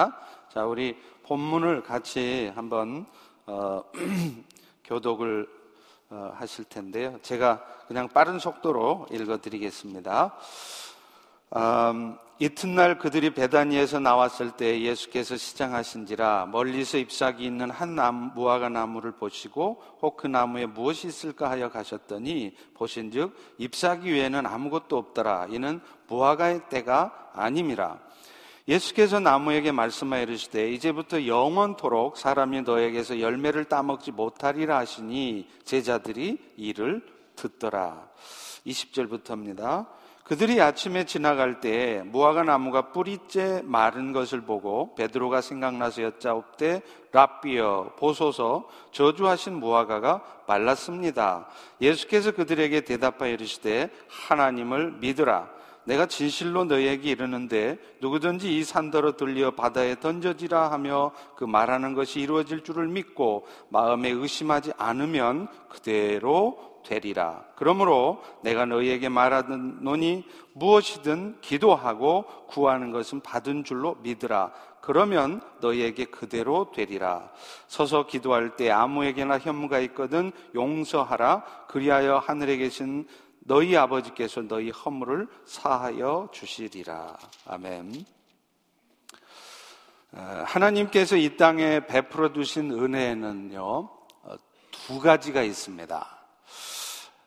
자, 0.00 0.64
우리 0.64 0.96
본문을 1.24 1.82
같이 1.82 2.52
한번 2.54 3.04
어, 3.46 3.82
교독을 4.84 5.48
어, 6.10 6.30
하실 6.36 6.64
텐데요. 6.66 7.18
제가 7.22 7.64
그냥 7.88 8.06
빠른 8.06 8.38
속도로 8.38 9.08
읽어드리겠습니다. 9.10 10.36
음, 11.56 12.16
이튿날 12.38 12.98
그들이 12.98 13.34
베다니에서 13.34 13.98
나왔을 13.98 14.52
때 14.52 14.80
예수께서 14.82 15.36
시장하신지라 15.36 16.46
멀리서 16.46 16.98
잎사귀 16.98 17.44
있는 17.44 17.68
한 17.68 17.96
나무, 17.96 18.30
무화과 18.36 18.68
나무를 18.68 19.10
보시고 19.10 19.82
혹 20.00 20.16
그 20.16 20.28
나무에 20.28 20.66
무엇이 20.66 21.08
있을까 21.08 21.50
하여 21.50 21.70
가셨더니 21.70 22.54
보신즉 22.74 23.34
잎사귀 23.58 24.12
외에는 24.12 24.46
아무것도 24.46 24.96
없더라 24.96 25.48
이는 25.50 25.80
무화과의 26.06 26.68
때가 26.68 27.32
아님이라 27.34 27.98
예수께서 28.68 29.18
나무에게 29.18 29.72
말씀하여 29.72 30.22
이르시되 30.22 30.70
이제부터 30.70 31.26
영원토록 31.26 32.18
사람이 32.18 32.62
너에게서 32.62 33.20
열매를 33.20 33.64
따먹지 33.64 34.12
못하리라 34.12 34.76
하시니 34.76 35.48
제자들이 35.64 36.38
이를 36.58 37.02
듣더라 37.34 38.08
20절부터입니다 38.66 39.86
그들이 40.28 40.60
아침에 40.60 41.04
지나갈 41.04 41.60
때 41.60 42.02
무화과 42.04 42.42
나무가 42.42 42.92
뿌리째 42.92 43.62
마른 43.64 44.12
것을 44.12 44.42
보고 44.42 44.94
베드로가 44.94 45.40
생각나서 45.40 46.02
여짜옵되 46.02 46.82
랍비어 47.12 47.94
보소서 47.96 48.68
저주하신 48.92 49.54
무화과가 49.54 50.22
말랐습니다. 50.46 51.48
예수께서 51.80 52.32
그들에게 52.32 52.82
대답하여 52.82 53.32
이르시되 53.32 53.88
하나님을 54.28 54.98
믿으라. 55.00 55.57
내가 55.88 56.04
진실로 56.04 56.66
너희에게 56.66 57.12
이르는데 57.12 57.78
누구든지 58.02 58.58
이 58.58 58.62
산더러 58.62 59.16
들려 59.16 59.52
바다에 59.52 59.98
던져지라 59.98 60.70
하며 60.70 61.12
그 61.34 61.44
말하는 61.44 61.94
것이 61.94 62.20
이루어질 62.20 62.62
줄을 62.62 62.88
믿고 62.88 63.46
마음에 63.70 64.10
의심하지 64.10 64.72
않으면 64.76 65.48
그대로 65.70 66.82
되리라. 66.84 67.42
그러므로 67.56 68.22
내가 68.42 68.66
너희에게 68.66 69.08
말하노니 69.08 70.24
무엇이든 70.52 71.38
기도하고 71.40 72.24
구하는 72.48 72.92
것은 72.92 73.20
받은 73.20 73.64
줄로 73.64 73.96
믿으라. 74.02 74.52
그러면 74.82 75.40
너희에게 75.60 76.06
그대로 76.06 76.70
되리라. 76.70 77.30
서서 77.66 78.06
기도할 78.06 78.56
때 78.56 78.70
아무에게나 78.70 79.38
현무가 79.38 79.80
있거든 79.80 80.32
용서하라. 80.54 81.44
그리하여 81.68 82.18
하늘에 82.18 82.58
계신 82.58 83.06
너희 83.48 83.78
아버지께서 83.78 84.42
너희 84.42 84.68
허물을 84.68 85.26
사하여 85.46 86.28
주시리라. 86.32 87.16
아멘. 87.46 88.04
어, 90.12 90.42
하나님께서 90.46 91.16
이 91.16 91.38
땅에 91.38 91.86
베풀어 91.86 92.34
두신 92.34 92.70
은혜는요, 92.70 93.62
어, 93.64 94.34
두 94.70 95.00
가지가 95.00 95.42
있습니다. 95.42 96.18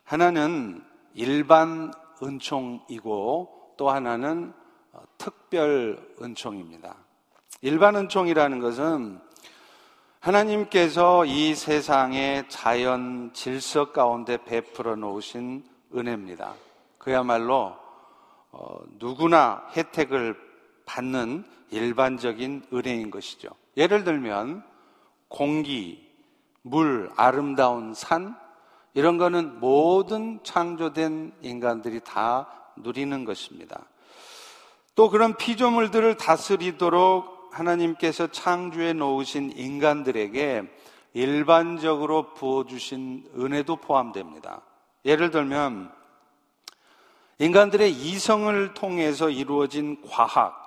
하나는 0.03 0.83
일반 1.15 1.91
은총이고 2.21 3.73
또 3.77 3.89
하나는 3.89 4.53
어, 4.91 5.01
특별 5.17 6.15
은총입니다. 6.21 6.97
일반 7.61 7.95
은총이라는 7.95 8.59
것은 8.59 9.19
하나님께서 10.19 11.25
이 11.25 11.55
세상의 11.55 12.47
자연 12.47 13.33
질서 13.33 13.91
가운데 13.91 14.37
베풀어 14.37 14.95
놓으신 14.95 15.70
은혜입니다. 15.95 16.53
그야말로 16.97 17.75
어, 18.51 18.79
누구나 18.99 19.65
혜택을 19.75 20.35
받는 20.85 21.45
일반적인 21.69 22.65
은혜인 22.73 23.11
것이죠. 23.11 23.49
예를 23.77 24.03
들면 24.03 24.63
공기, 25.27 26.07
물, 26.61 27.09
아름다운 27.15 27.93
산, 27.93 28.35
이런 28.93 29.17
거는 29.17 29.59
모든 29.61 30.43
창조된 30.43 31.33
인간들이 31.41 32.01
다 32.01 32.47
누리는 32.75 33.23
것입니다. 33.23 33.85
또 34.95 35.09
그런 35.09 35.37
피조물들을 35.37 36.17
다스리도록 36.17 37.49
하나님께서 37.51 38.27
창조해 38.27 38.93
놓으신 38.93 39.53
인간들에게 39.55 40.63
일반적으로 41.13 42.33
부어주신 42.33 43.31
은혜도 43.37 43.77
포함됩니다. 43.77 44.61
예를 45.05 45.31
들면, 45.31 45.91
인간들의 47.39 47.91
이성을 47.91 48.73
통해서 48.75 49.29
이루어진 49.29 50.01
과학 50.07 50.61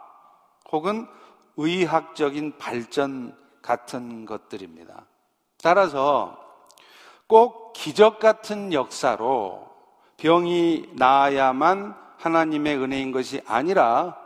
혹은 0.72 1.06
의학적인 1.56 2.59
발전 2.59 3.37
같은 3.62 4.27
것들입니다. 4.27 5.06
따라서 5.62 6.37
꼭 7.28 7.72
기적 7.75 8.19
같은 8.19 8.72
역사로 8.72 9.71
병이 10.17 10.91
나아야만 10.95 11.97
하나님의 12.19 12.77
은혜인 12.77 13.12
것이 13.12 13.41
아니라 13.47 14.19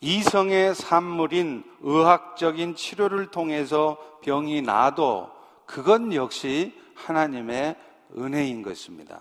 이성의 0.00 0.74
산물인 0.74 1.64
의학적인 1.80 2.76
치료를 2.76 3.30
통해서 3.30 3.98
병이 4.22 4.62
나도 4.62 5.30
그건 5.66 6.14
역시 6.14 6.78
하나님의 6.94 7.76
은혜인 8.16 8.62
것입니다. 8.62 9.20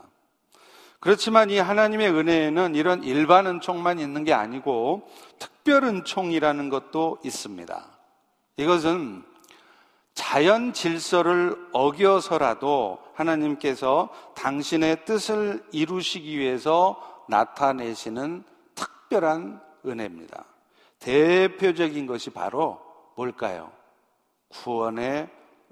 그렇지만 1.03 1.49
이 1.49 1.57
하나님의 1.57 2.11
은혜에는 2.11 2.75
이런 2.75 3.03
일반 3.03 3.45
은총만 3.45 3.99
있는 3.99 4.23
게 4.23 4.31
아니고 4.31 5.05
특별 5.37 5.83
은총이라는 5.83 6.69
것도 6.69 7.17
있습니다. 7.25 7.85
이것은 8.55 9.21
자연 10.13 10.71
질서를 10.71 11.57
어겨서라도 11.73 12.99
하나님께서 13.15 14.07
당신의 14.35 15.03
뜻을 15.03 15.65
이루시기 15.73 16.39
위해서 16.39 17.25
나타내시는 17.27 18.45
특별한 18.73 19.59
은혜입니다. 19.85 20.45
대표적인 20.99 22.07
것이 22.07 22.29
바로 22.29 22.79
뭘까요? 23.17 23.73
구원의 24.47 25.27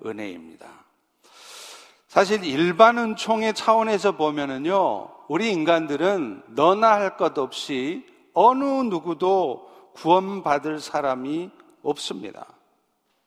은혜입니다. 0.05 0.67
사실 2.11 2.43
일반 2.43 2.97
은총의 2.97 3.53
차원에서 3.53 4.17
보면은요, 4.17 5.20
우리 5.31 5.49
인간들은 5.53 6.43
너나 6.49 6.91
할 6.95 7.15
것 7.15 7.37
없이 7.37 8.05
어느 8.33 8.65
누구도 8.65 9.65
구원받을 9.93 10.81
사람이 10.81 11.49
없습니다. 11.83 12.47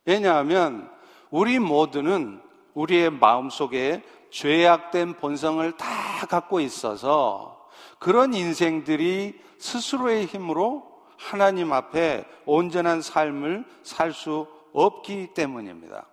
왜냐하면 0.04 0.90
우리 1.30 1.58
모두는 1.58 2.42
우리의 2.74 3.08
마음속에 3.08 4.02
죄악된 4.30 5.14
본성을 5.14 5.72
다 5.78 6.26
갖고 6.26 6.60
있어서 6.60 7.70
그런 7.98 8.34
인생들이 8.34 9.40
스스로의 9.56 10.26
힘으로 10.26 10.84
하나님 11.16 11.72
앞에 11.72 12.26
온전한 12.44 13.00
삶을 13.00 13.64
살 13.82 14.12
수 14.12 14.46
없기 14.74 15.28
때문입니다. 15.32 16.06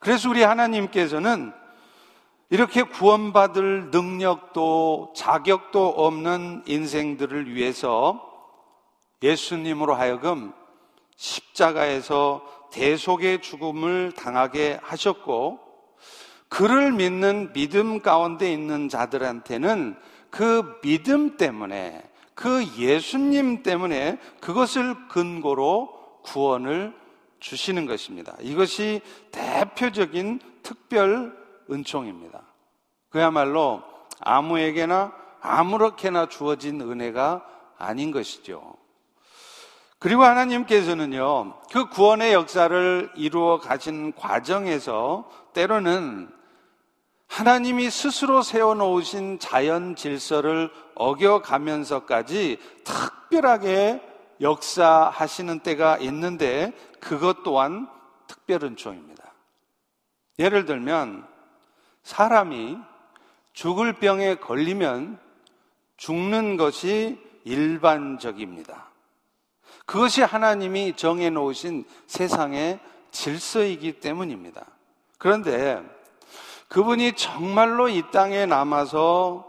그래서 0.00 0.28
우리 0.28 0.42
하나님께서는 0.42 1.54
이렇게 2.48 2.82
구원받을 2.82 3.90
능력도 3.90 5.14
자격도 5.16 5.88
없는 5.88 6.62
인생들을 6.66 7.52
위해서 7.52 8.22
예수님으로 9.22 9.94
하여금 9.94 10.52
십자가에서 11.16 12.44
대속의 12.70 13.42
죽음을 13.42 14.12
당하게 14.12 14.78
하셨고 14.82 15.58
그를 16.48 16.92
믿는 16.92 17.52
믿음 17.52 18.00
가운데 18.00 18.52
있는 18.52 18.88
자들한테는 18.88 19.96
그 20.30 20.78
믿음 20.82 21.36
때문에 21.36 22.02
그 22.34 22.64
예수님 22.78 23.62
때문에 23.62 24.18
그것을 24.40 25.08
근거로 25.08 25.88
구원을 26.22 26.94
주시는 27.40 27.86
것입니다. 27.86 28.36
이것이 28.40 29.00
대표적인 29.32 30.40
특별 30.62 31.45
은총입니다. 31.70 32.42
그야말로 33.08 33.82
아무에게나 34.20 35.12
아무렇게나 35.40 36.28
주어진 36.28 36.80
은혜가 36.80 37.46
아닌 37.78 38.10
것이죠. 38.10 38.76
그리고 39.98 40.24
하나님께서는요, 40.24 41.60
그 41.72 41.88
구원의 41.88 42.32
역사를 42.32 43.10
이루어 43.16 43.58
가신 43.58 44.12
과정에서 44.12 45.28
때로는 45.54 46.30
하나님이 47.28 47.90
스스로 47.90 48.42
세워놓으신 48.42 49.38
자연 49.38 49.96
질서를 49.96 50.70
어겨가면서까지 50.94 52.58
특별하게 52.84 54.00
역사하시는 54.40 55.60
때가 55.60 55.98
있는데 55.98 56.72
그것 57.00 57.42
또한 57.42 57.88
특별 58.26 58.64
은총입니다. 58.64 59.32
예를 60.38 60.66
들면 60.66 61.26
사람이 62.06 62.78
죽을 63.52 63.94
병에 63.94 64.36
걸리면 64.36 65.18
죽는 65.96 66.56
것이 66.56 67.20
일반적입니다. 67.42 68.86
그것이 69.86 70.22
하나님이 70.22 70.94
정해 70.94 71.30
놓으신 71.30 71.84
세상의 72.06 72.78
질서이기 73.10 73.98
때문입니다. 73.98 74.64
그런데 75.18 75.82
그분이 76.68 77.14
정말로 77.14 77.88
이 77.88 78.04
땅에 78.12 78.46
남아서 78.46 79.44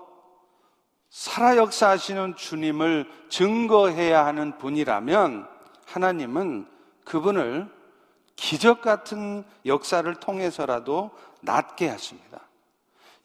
살아 1.11 1.57
역사하시는 1.57 2.37
주님을 2.37 3.07
증거해야 3.29 4.25
하는 4.25 4.57
분이라면 4.57 5.47
하나님은 5.85 6.67
그분을 7.05 7.71
기적 8.35 8.81
같은 8.81 9.43
역사를 9.67 10.11
통해서라도 10.15 11.11
낫게 11.41 11.87
하십니다. 11.87 12.46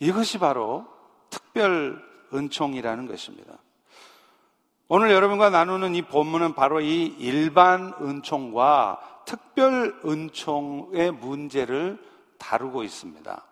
이것이 0.03 0.39
바로 0.39 0.85
특별 1.31 2.03
은총이라는 2.35 3.07
것입니다. 3.07 3.53
오늘 4.89 5.13
여러분과 5.13 5.49
나누는 5.49 5.95
이 5.95 6.03
본문은 6.03 6.57
바로 6.57 6.81
이 6.81 7.15
일반 7.21 7.95
은총과 8.01 9.23
특별 9.25 9.95
은총의 10.05 11.13
문제를 11.13 12.03
다루고 12.39 12.83
있습니다. 12.83 13.45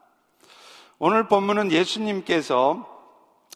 오늘 0.99 1.29
본문은 1.29 1.70
예수님께서 1.70 2.85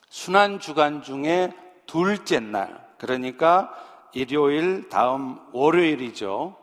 순환 0.08 0.60
주간 0.60 1.02
중에 1.02 1.52
둘째 1.86 2.38
날, 2.38 2.80
그러니까 2.98 3.74
일요일 4.12 4.88
다음 4.88 5.40
월요일이죠. 5.50 6.54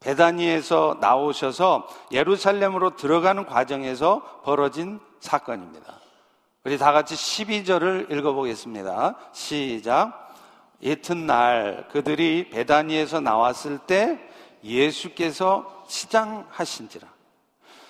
베다니에서 0.00 0.98
나오셔서 1.00 1.86
예루살렘으로 2.10 2.96
들어가는 2.96 3.46
과정에서 3.46 4.40
벌어진 4.42 4.98
사건입니다. 5.20 6.00
우리 6.64 6.76
다 6.76 6.92
같이 6.92 7.14
12절을 7.14 8.10
읽어보겠습니다. 8.10 9.16
시작. 9.32 10.34
이튿날 10.80 11.88
그들이 11.92 12.50
베다니에서 12.50 13.20
나왔을 13.20 13.78
때 13.78 14.18
예수께서 14.64 15.84
시장하신지라. 15.88 17.08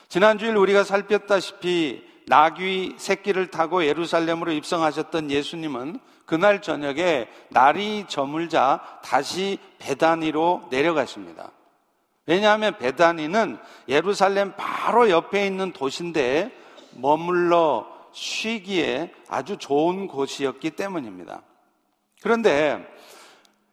지난주일 0.09 0.57
우리가 0.57 0.85
살폈다시피 0.85 2.11
나귀 2.27 2.95
새끼를 2.99 3.51
타고 3.51 3.85
예루살렘으로 3.85 4.53
입성하셨던 4.53 5.31
예수님은 5.31 6.01
그날 6.27 6.63
저녁에 6.63 7.29
날이 7.49 8.05
저물자 8.07 9.01
다시 9.03 9.59
베다니로 9.79 10.69
내려가십니다. 10.71 11.51
왜냐하면 12.27 12.77
베다니는 12.79 13.59
예루살렘 13.89 14.53
바로 14.57 15.11
옆에 15.11 15.45
있는 15.45 15.73
도시인데 15.73 16.53
머물러 16.93 17.87
쉬기에 18.13 19.13
아주 19.29 19.57
좋은 19.57 20.07
곳이었기 20.07 20.71
때문입니다. 20.73 21.43
그런데 22.23 22.87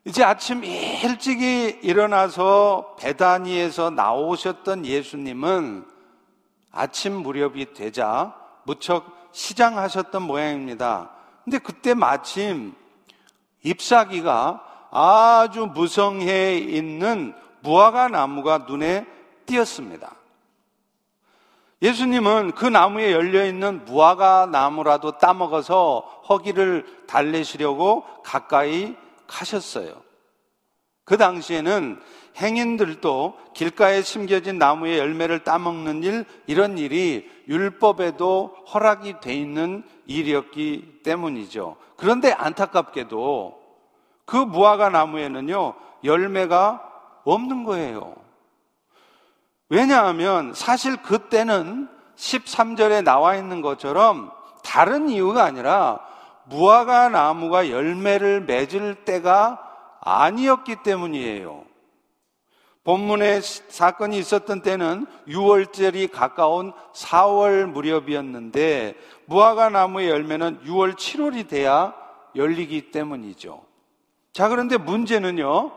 이제 0.06 0.24
아침 0.24 0.64
일찍이 0.64 1.80
일어나서 1.84 2.96
베다니에서 3.00 3.90
나오셨던 3.90 4.86
예수님은 4.86 5.86
아침 6.72 7.14
무렵이 7.14 7.74
되자 7.74 8.34
무척 8.64 9.30
시장하셨던 9.34 10.22
모양입니다. 10.22 11.12
근데 11.44 11.60
그때 11.60 11.94
마침 11.94 12.74
잎사귀가 13.64 14.64
아주 14.92 15.66
무성해 15.66 16.58
있는 16.58 17.34
무화과 17.62 18.08
나무가 18.08 18.60
눈에 18.60 19.06
띄었습니다. 19.46 20.16
예수님은 21.82 22.54
그 22.54 22.66
나무에 22.66 23.12
열려 23.12 23.46
있는 23.46 23.86
무화과 23.86 24.48
나무라도 24.48 25.18
따먹어서 25.20 26.00
허기를 26.28 26.86
달래시려고 27.08 28.04
가까이 28.24 28.96
가셨어요. 29.28 29.94
그 31.04 31.18
당시에는 31.18 32.02
행인들도 32.38 33.38
길가에 33.54 34.02
심겨진 34.02 34.58
나무의 34.58 34.98
열매를 35.00 35.44
따먹는 35.44 36.04
일, 36.04 36.26
이런 36.48 36.78
일이 36.78 37.30
율법에도 37.48 38.56
허락이 38.74 39.22
돼 39.22 39.34
있는 39.34 39.84
일이었기 40.06 41.02
때문이죠. 41.04 41.78
그런데 41.96 42.32
안타깝게도 42.32 43.60
그 44.26 44.36
무화과 44.36 44.90
나무에는요, 44.90 45.76
열매가 46.04 46.84
없는 47.24 47.64
거예요. 47.64 48.27
왜냐하면 49.70 50.54
사실 50.54 50.98
그때는 50.98 51.90
13절에 52.16 53.04
나와 53.04 53.36
있는 53.36 53.62
것처럼 53.62 54.32
다른 54.64 55.10
이유가 55.10 55.44
아니라 55.44 56.00
무화과 56.46 57.10
나무가 57.10 57.70
열매를 57.70 58.42
맺을 58.42 59.06
때가 59.06 59.64
아니었기 60.02 60.78
때문이에요. 60.84 61.66
본문에 62.86 63.42
사건이 63.42 64.18
있었던 64.18 64.62
때는 64.62 65.08
6월절이 65.28 66.10
가까운 66.10 66.72
4월 66.94 67.66
무렵이었는데 67.66 68.96
무화과 69.26 69.70
나무의 69.70 70.10
열매는 70.10 70.62
6월, 70.66 70.96
7월이 70.96 71.50
돼야 71.50 71.94
열리기 72.34 72.92
때문이죠. 72.92 73.62
자, 74.32 74.48
그런데 74.48 74.78
문제는요. 74.78 75.72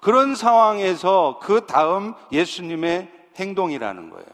그런 0.00 0.36
상황에서 0.36 1.40
그 1.42 1.66
다음 1.66 2.14
예수님의 2.30 3.21
행동이라는 3.36 4.10
거예요. 4.10 4.26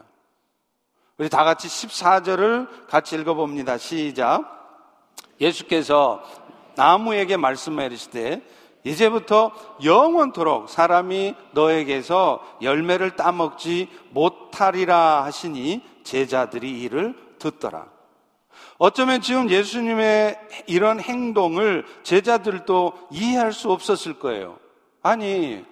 우리 1.19 1.29
다 1.29 1.45
같이 1.45 1.69
14절을 1.69 2.89
같이 2.89 3.17
읽어봅니다. 3.17 3.77
시작. 3.79 4.59
예수께서 5.41 6.23
나무에게 6.77 7.37
말씀해 7.37 7.87
이르시되 7.87 8.43
이제부터 8.85 9.50
영원토록 9.83 10.69
사람이 10.69 11.35
너에게서 11.53 12.41
열매를 12.62 13.17
따먹지 13.17 13.89
못하리라 14.11 15.25
하시니 15.25 15.83
제자들이 16.05 16.81
이를 16.83 17.15
듣더라. 17.39 17.87
어쩌면 18.79 19.21
지금 19.21 19.50
예수님의 19.50 20.39
이런 20.67 21.00
행동을 21.00 21.85
제자들도 22.05 23.09
이해할 23.11 23.53
수 23.53 23.73
없었을 23.73 24.21
거예요. 24.21 24.59
아니, 25.03 25.65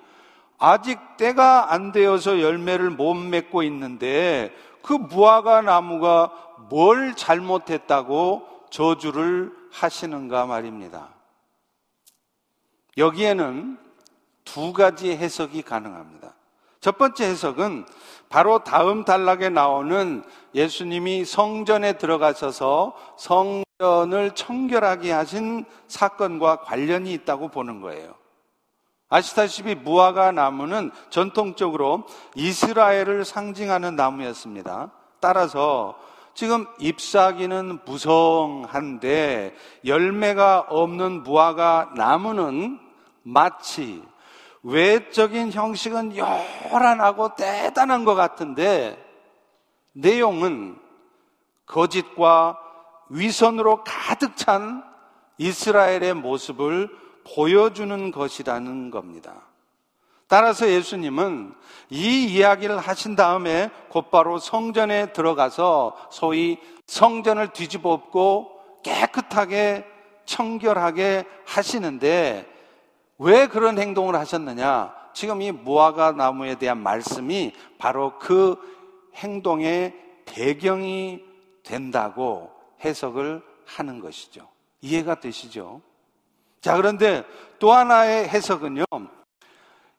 아직 0.58 0.98
때가 1.16 1.72
안 1.72 1.92
되어서 1.92 2.40
열매를 2.40 2.90
못 2.90 3.14
맺고 3.14 3.62
있는데 3.64 4.54
그 4.82 4.92
무화과 4.92 5.62
나무가 5.62 6.32
뭘 6.68 7.14
잘못했다고 7.14 8.46
저주를 8.70 9.52
하시는가 9.70 10.46
말입니다. 10.46 11.08
여기에는 12.96 13.78
두 14.44 14.72
가지 14.72 15.10
해석이 15.10 15.62
가능합니다. 15.62 16.34
첫 16.80 16.98
번째 16.98 17.24
해석은 17.24 17.84
바로 18.28 18.60
다음 18.60 19.04
단락에 19.04 19.48
나오는 19.48 20.22
예수님이 20.54 21.24
성전에 21.24 21.94
들어가셔서 21.94 22.94
성전을 23.18 24.32
청결하게 24.34 25.10
하신 25.12 25.64
사건과 25.88 26.60
관련이 26.60 27.12
있다고 27.12 27.48
보는 27.48 27.80
거예요. 27.80 28.14
아시다시피 29.08 29.74
무화과 29.74 30.32
나무는 30.32 30.90
전통적으로 31.10 32.04
이스라엘을 32.34 33.24
상징하는 33.24 33.96
나무였습니다. 33.96 34.90
따라서 35.20 35.96
지금 36.34 36.66
잎사귀는 36.78 37.78
무성한데 37.86 39.54
열매가 39.86 40.66
없는 40.68 41.22
무화과 41.22 41.92
나무는 41.96 42.78
마치 43.22 44.02
외적인 44.62 45.52
형식은 45.52 46.14
요란하고 46.16 47.36
대단한 47.36 48.04
것 48.04 48.14
같은데 48.14 49.02
내용은 49.92 50.76
거짓과 51.64 52.58
위선으로 53.08 53.84
가득 53.84 54.36
찬 54.36 54.84
이스라엘의 55.38 56.14
모습을 56.14 56.90
보여주는 57.34 58.10
것이라는 58.10 58.90
겁니다. 58.90 59.34
따라서 60.28 60.68
예수님은 60.68 61.54
이 61.90 62.24
이야기를 62.24 62.78
하신 62.78 63.14
다음에 63.14 63.70
곧바로 63.88 64.38
성전에 64.38 65.12
들어가서 65.12 65.96
소위 66.10 66.58
성전을 66.86 67.52
뒤집어 67.52 67.90
엎고 67.92 68.60
깨끗하게 68.82 69.86
청결하게 70.24 71.24
하시는데 71.44 72.46
왜 73.18 73.46
그런 73.46 73.78
행동을 73.78 74.16
하셨느냐? 74.16 74.94
지금 75.14 75.40
이 75.40 75.50
무화과 75.50 76.12
나무에 76.12 76.56
대한 76.56 76.78
말씀이 76.78 77.52
바로 77.78 78.18
그 78.18 78.56
행동의 79.14 79.94
배경이 80.26 81.22
된다고 81.62 82.50
해석을 82.84 83.42
하는 83.64 84.00
것이죠. 84.00 84.46
이해가 84.82 85.20
되시죠? 85.20 85.80
자, 86.66 86.74
그런데 86.74 87.24
또 87.60 87.72
하나의 87.72 88.28
해석은요. 88.28 88.82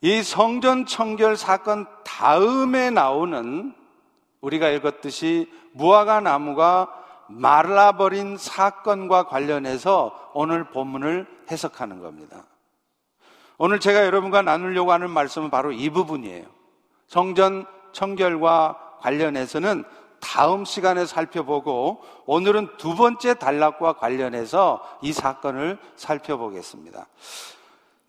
이 0.01 0.21
성전 0.21 0.85
청결 0.85 1.37
사건 1.37 1.85
다음에 2.03 2.89
나오는 2.89 3.73
우리가 4.41 4.67
읽었듯이 4.67 5.49
무화과 5.71 6.19
나무가 6.19 6.93
말라버린 7.29 8.35
사건과 8.35 9.27
관련해서 9.27 10.31
오늘 10.33 10.65
본문을 10.65 11.25
해석하는 11.49 12.01
겁니다. 12.01 12.43
오늘 13.57 13.79
제가 13.79 14.05
여러분과 14.05 14.41
나누려고 14.41 14.91
하는 14.91 15.09
말씀은 15.09 15.49
바로 15.49 15.71
이 15.71 15.89
부분이에요. 15.89 16.47
성전 17.07 17.65
청결과 17.93 18.97
관련해서는 18.99 19.85
다음 20.19 20.65
시간에 20.65 21.05
살펴보고 21.05 22.03
오늘은 22.25 22.77
두 22.77 22.95
번째 22.95 23.35
단락과 23.35 23.93
관련해서 23.93 24.81
이 25.01 25.13
사건을 25.13 25.77
살펴보겠습니다. 25.95 27.07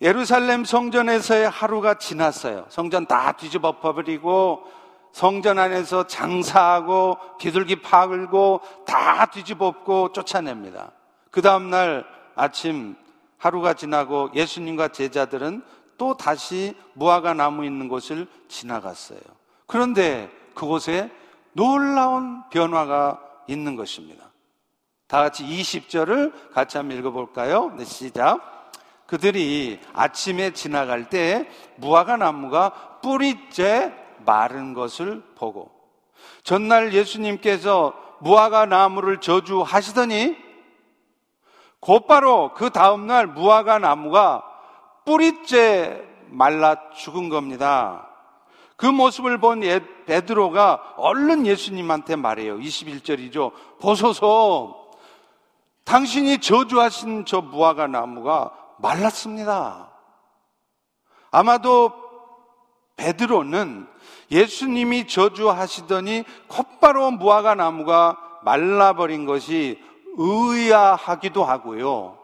예루살렘 0.01 0.65
성전에서의 0.65 1.51
하루가 1.51 1.95
지났어요. 1.95 2.67
성전 2.69 3.07
다 3.07 3.33
뒤집어 3.33 3.81
버리고 3.81 4.65
성전 5.13 5.59
안에서 5.59 6.07
장사하고 6.07 7.19
비둘기 7.39 7.83
파글고 7.83 8.61
다 8.87 9.27
뒤집어엎고 9.27 10.13
쫓아냅니다. 10.13 10.93
그 11.31 11.43
다음날 11.43 12.07
아침 12.37 12.97
하루가 13.39 13.75
지나고 13.75 14.31
예수님과 14.35 14.89
제자들은 14.89 15.63
또 15.97 16.17
다시 16.17 16.75
무화과 16.95 17.35
나무 17.35 17.65
있는 17.65 17.89
곳을 17.89 18.29
지나갔어요. 18.47 19.19
그런데 19.67 20.31
그곳에 20.55 21.11
놀라운 21.59 22.49
변화가 22.51 23.21
있는 23.49 23.75
것입니다. 23.75 24.31
다 25.09 25.23
같이 25.23 25.45
20절을 25.45 26.53
같이 26.53 26.77
한번 26.77 26.97
읽어볼까요? 26.97 27.75
네, 27.77 27.85
시작. 27.85 28.71
그들이 29.09 29.81
아침에 29.93 30.53
지나갈 30.53 31.09
때 31.09 31.49
무화과 31.77 32.19
나무가 32.19 33.01
뿌리째 33.03 33.93
마른 34.25 34.73
것을 34.73 35.23
보고 35.35 35.73
전날 36.45 36.93
예수님께서 36.93 37.93
무화과 38.21 38.67
나무를 38.67 39.21
저주하시더니 39.21 40.37
곧바로 41.81 42.53
그 42.55 42.71
다음날 42.71 43.27
무화과 43.27 43.81
나무가 43.81 44.45
뿌리째 45.05 46.07
말라 46.27 46.91
죽은 46.91 47.31
겁니다. 47.31 48.08
그 48.79 48.87
모습을 48.87 49.39
본 49.39 49.65
예, 49.65 49.81
베드로가 50.07 50.95
얼른 50.99 51.47
예수님한테 51.47 52.15
말해요. 52.15 52.59
21절이죠. 52.59 53.51
보소서 53.81 54.87
당신이 55.85 56.39
저주하신 56.39 57.25
저 57.25 57.41
무화과 57.41 57.89
나무가 57.89 58.53
말랐습니다. 58.79 59.91
아마도 61.33 61.93
베드로는 62.97 63.89
예수님이 64.31 65.09
저주하시더니 65.09 66.23
곧바로 66.47 67.11
무화과 67.11 67.57
나무가 67.57 68.17
말라버린 68.45 69.27
것이 69.27 69.83
의아하기도 70.17 71.43
하고요. 71.45 72.17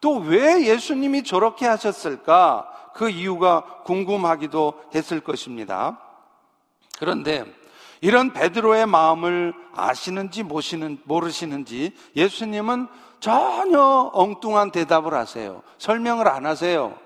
또 0.00 0.12
왜 0.20 0.64
예수님이 0.64 1.22
저렇게 1.22 1.66
하셨을까? 1.66 2.67
그 2.98 3.08
이유가 3.08 3.62
궁금하기도 3.84 4.90
했을 4.92 5.20
것입니다. 5.20 6.00
그런데 6.98 7.44
이런 8.00 8.32
베드로의 8.32 8.86
마음을 8.86 9.54
아시는지 9.72 10.42
모르시는지 10.42 11.92
예수님은 12.16 12.88
전혀 13.20 14.10
엉뚱한 14.12 14.72
대답을 14.72 15.14
하세요. 15.14 15.62
설명을 15.78 16.26
안 16.26 16.44
하세요. 16.44 16.98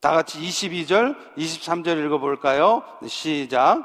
다 0.00 0.12
같이 0.12 0.40
22절, 0.40 1.16
23절 1.36 2.06
읽어볼까요? 2.06 2.82
시작. 3.06 3.84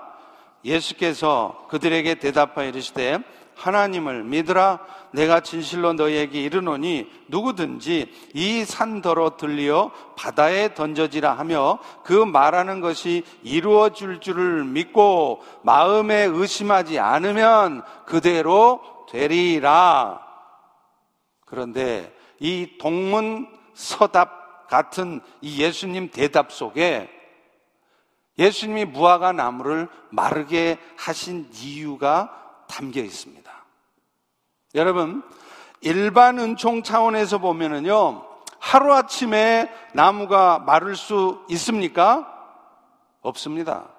예수께서 0.64 1.66
그들에게 1.70 2.16
대답하여 2.16 2.70
이르시되 2.70 3.20
하나님을 3.56 4.24
믿으라 4.24 4.80
내가 5.14 5.42
진실로 5.42 5.94
너희에게 5.94 6.42
이르노니 6.42 7.10
누구든지 7.28 8.12
이 8.34 8.66
산더러 8.66 9.38
들리어 9.38 9.92
바다에 10.18 10.74
던져지라 10.74 11.34
하며 11.34 11.80
그 12.04 12.14
말하는 12.14 12.82
것이 12.82 13.24
이루어질 13.44 14.20
줄을 14.20 14.66
믿고 14.66 15.44
마음에 15.62 16.24
의심하지 16.24 17.00
않으면 17.00 17.84
그대로 18.06 18.82
되리라. 19.12 20.20
그런데 21.46 22.14
이 22.40 22.78
동문 22.80 23.48
서답 23.76 24.68
같은 24.68 25.22
이 25.42 25.62
예수님 25.62 26.10
대답 26.10 26.52
속에 26.52 27.08
예수님이 28.40 28.86
무화과 28.86 29.32
나무를 29.32 29.88
마르게 30.10 30.80
하신 30.98 31.50
이유가 31.54 32.66
담겨 32.68 33.02
있습니다. 33.02 33.53
여러분, 34.76 35.24
일반 35.82 36.40
은총 36.40 36.84
차원에서 36.84 37.38
보면은요, 37.38 38.26
하루아침에 38.60 39.70
나무가 39.94 40.60
마를 40.60 40.96
수 40.96 41.44
있습니까? 41.50 42.30
없습니다. 43.22 43.90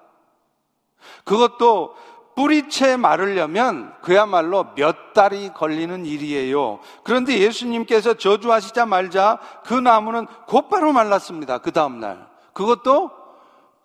그것도 1.23 1.95
뿌리채 2.35 2.97
마르려면 2.97 3.93
그야말로 4.01 4.73
몇 4.75 5.13
달이 5.13 5.53
걸리는 5.53 6.05
일이에요. 6.05 6.79
그런데 7.03 7.39
예수님께서 7.39 8.15
저주하시자 8.15 8.85
말자 8.85 9.39
그 9.63 9.73
나무는 9.73 10.25
곧바로 10.47 10.91
말랐습니다. 10.91 11.59
그 11.59 11.71
다음날. 11.71 12.27
그것도 12.53 13.11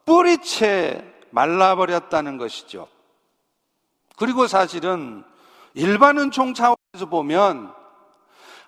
뿌리채 0.05 1.05
말라버렸다는 1.31 2.39
것이죠. 2.39 2.89
그리고 4.17 4.49
사실은 4.49 5.25
일반 5.75 6.19
은 6.19 6.31
총 6.31 6.55
차원에서 6.55 7.07
보면 7.09 7.73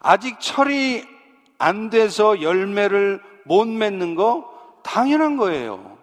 아직 0.01 0.39
철이 0.41 1.05
안 1.59 1.91
돼서 1.91 2.43
열매를 2.43 3.21
못 3.45 3.67
맺는 3.67 4.15
거 4.15 4.51
당연한 4.83 5.37
거예요. 5.37 5.97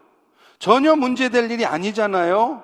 전혀 0.58 0.96
문제될 0.96 1.52
일이 1.52 1.66
아니잖아요. 1.66 2.64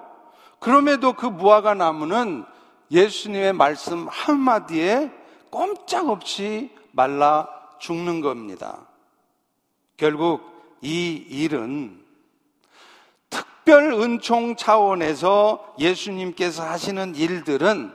그럼에도 0.59 1.13
그 1.13 1.25
무화과 1.25 1.73
나무는 1.75 2.45
예수님의 2.91 3.53
말씀 3.53 4.07
한마디에 4.09 5.11
꼼짝없이 5.49 6.71
말라 6.91 7.47
죽는 7.79 8.21
겁니다. 8.21 8.87
결국 9.97 10.77
이 10.81 11.25
일은 11.29 12.01
특별 13.29 13.93
은총 13.93 14.55
차원에서 14.55 15.75
예수님께서 15.79 16.63
하시는 16.63 17.15
일들은 17.15 17.93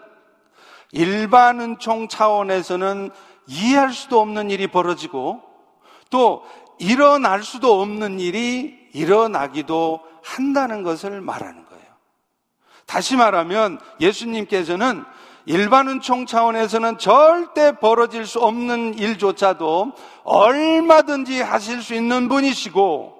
일반 0.92 1.60
은총 1.60 2.08
차원에서는 2.08 3.10
이해할 3.46 3.92
수도 3.92 4.20
없는 4.20 4.50
일이 4.50 4.66
벌어지고 4.66 5.42
또 6.10 6.42
일어날 6.78 7.42
수도 7.42 7.80
없는 7.80 8.20
일이 8.20 8.78
일어나기도 8.92 10.00
한다는 10.22 10.82
것을 10.82 11.20
말하는 11.20 11.64
거예요. 11.66 11.84
다시 12.86 13.16
말하면 13.16 13.78
예수님께서는 14.00 15.04
일반 15.46 15.88
은총 15.88 16.26
차원에서는 16.26 16.98
절대 16.98 17.72
벌어질 17.72 18.26
수 18.26 18.40
없는 18.40 18.98
일조차도 18.98 19.92
얼마든지 20.24 21.40
하실 21.40 21.82
수 21.82 21.94
있는 21.94 22.28
분이시고 22.28 23.16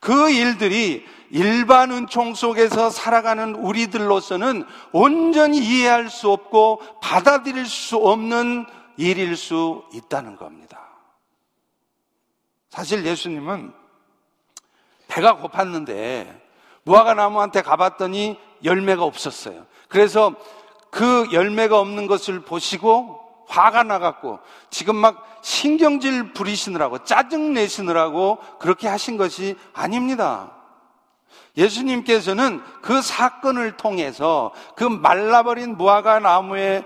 그 0.00 0.30
일들이 0.30 1.04
일반 1.30 1.90
은총 1.90 2.34
속에서 2.34 2.90
살아가는 2.90 3.54
우리들로서는 3.54 4.64
온전히 4.92 5.58
이해할 5.58 6.10
수 6.10 6.30
없고 6.30 6.80
받아들일 7.00 7.66
수 7.66 7.96
없는 7.96 8.66
일일 8.96 9.36
수 9.36 9.84
있다는 9.92 10.36
겁니다. 10.36 10.80
사실 12.70 13.04
예수님은 13.04 13.72
배가 15.08 15.38
고팠는데 15.38 16.40
무화과 16.84 17.14
나무한테 17.14 17.62
가봤더니 17.62 18.38
열매가 18.62 19.04
없었어요. 19.04 19.66
그래서 19.88 20.34
그 20.90 21.28
열매가 21.32 21.78
없는 21.78 22.06
것을 22.06 22.40
보시고 22.40 23.20
화가 23.48 23.82
나갖고 23.82 24.40
지금 24.70 24.96
막 24.96 25.38
신경질 25.42 26.32
부리시느라고 26.32 27.04
짜증 27.04 27.52
내시느라고 27.52 28.38
그렇게 28.58 28.88
하신 28.88 29.16
것이 29.16 29.56
아닙니다. 29.72 30.52
예수님께서는 31.56 32.62
그 32.82 33.00
사건을 33.00 33.76
통해서 33.76 34.52
그 34.76 34.84
말라버린 34.84 35.76
무화과 35.76 36.20
나무의 36.20 36.84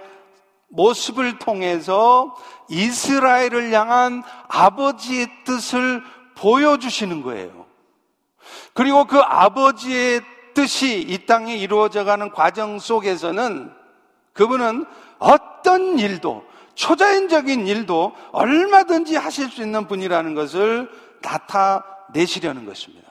모습을 0.69 1.39
통해서 1.39 2.35
이스라엘을 2.69 3.73
향한 3.73 4.23
아버지의 4.49 5.29
뜻을 5.45 6.03
보여주시는 6.35 7.23
거예요. 7.23 7.67
그리고 8.75 9.07
그 9.07 9.19
아버지의 9.19 10.21
뜻이 10.55 11.01
이 11.01 11.27
땅에 11.27 11.57
이루어져가는 11.57 12.31
과정 12.33 12.79
속에서는 12.79 13.73
그분은 14.33 14.85
어떤 15.19 15.99
일도 15.99 16.45
초자연적인 16.75 17.67
일도 17.67 18.13
얼마든지 18.31 19.17
하실 19.17 19.51
수 19.51 19.63
있는 19.63 19.89
분이라는 19.89 20.35
것을 20.35 20.89
나타내시려는 21.23 22.67
것입니다. 22.67 23.08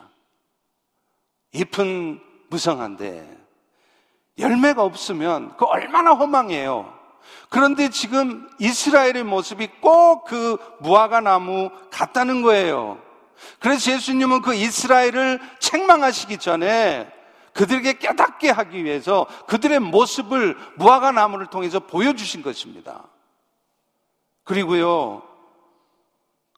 잎은 1.54 2.20
무성한데 2.50 3.38
열매가 4.38 4.84
없으면 4.84 5.58
그 5.58 5.66
얼마나 5.66 6.14
허망해요. 6.14 6.94
그런데 7.50 7.90
지금 7.90 8.50
이스라엘의 8.60 9.24
모습이 9.24 9.68
꼭 9.82 10.08
그 10.28 10.58
무화과 10.80 11.22
나무 11.22 11.72
같다는 11.90 12.42
거예요. 12.42 13.02
그래서 13.60 13.92
예수님은 13.92 14.42
그 14.42 14.54
이스라엘을 14.54 15.40
책망하시기 15.60 16.38
전에 16.38 17.12
그들에게 17.54 17.94
깨닫게 17.94 18.50
하기 18.52 18.84
위해서 18.84 19.26
그들의 19.48 19.80
모습을 19.80 20.56
무화과 20.76 21.12
나무를 21.12 21.48
통해서 21.48 21.80
보여주신 21.80 22.44
것입니다. 22.44 23.06
그리고요, 24.44 25.24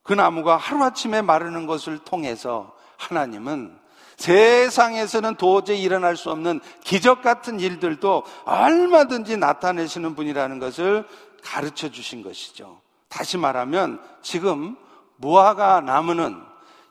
그 0.02 0.12
나무가 0.12 0.56
하루아침에 0.56 1.22
마르는 1.22 1.66
것을 1.66 1.98
통해서 1.98 2.74
하나님은 2.98 3.79
세상에서는 4.20 5.36
도저히 5.36 5.82
일어날 5.82 6.16
수 6.16 6.30
없는 6.30 6.60
기적 6.84 7.22
같은 7.22 7.58
일들도 7.58 8.22
얼마든지 8.44 9.38
나타내시는 9.38 10.14
분이라는 10.14 10.58
것을 10.58 11.08
가르쳐 11.42 11.90
주신 11.90 12.22
것이죠. 12.22 12.80
다시 13.08 13.38
말하면 13.38 14.00
지금 14.20 14.76
무화과 15.16 15.80
나무는 15.80 16.40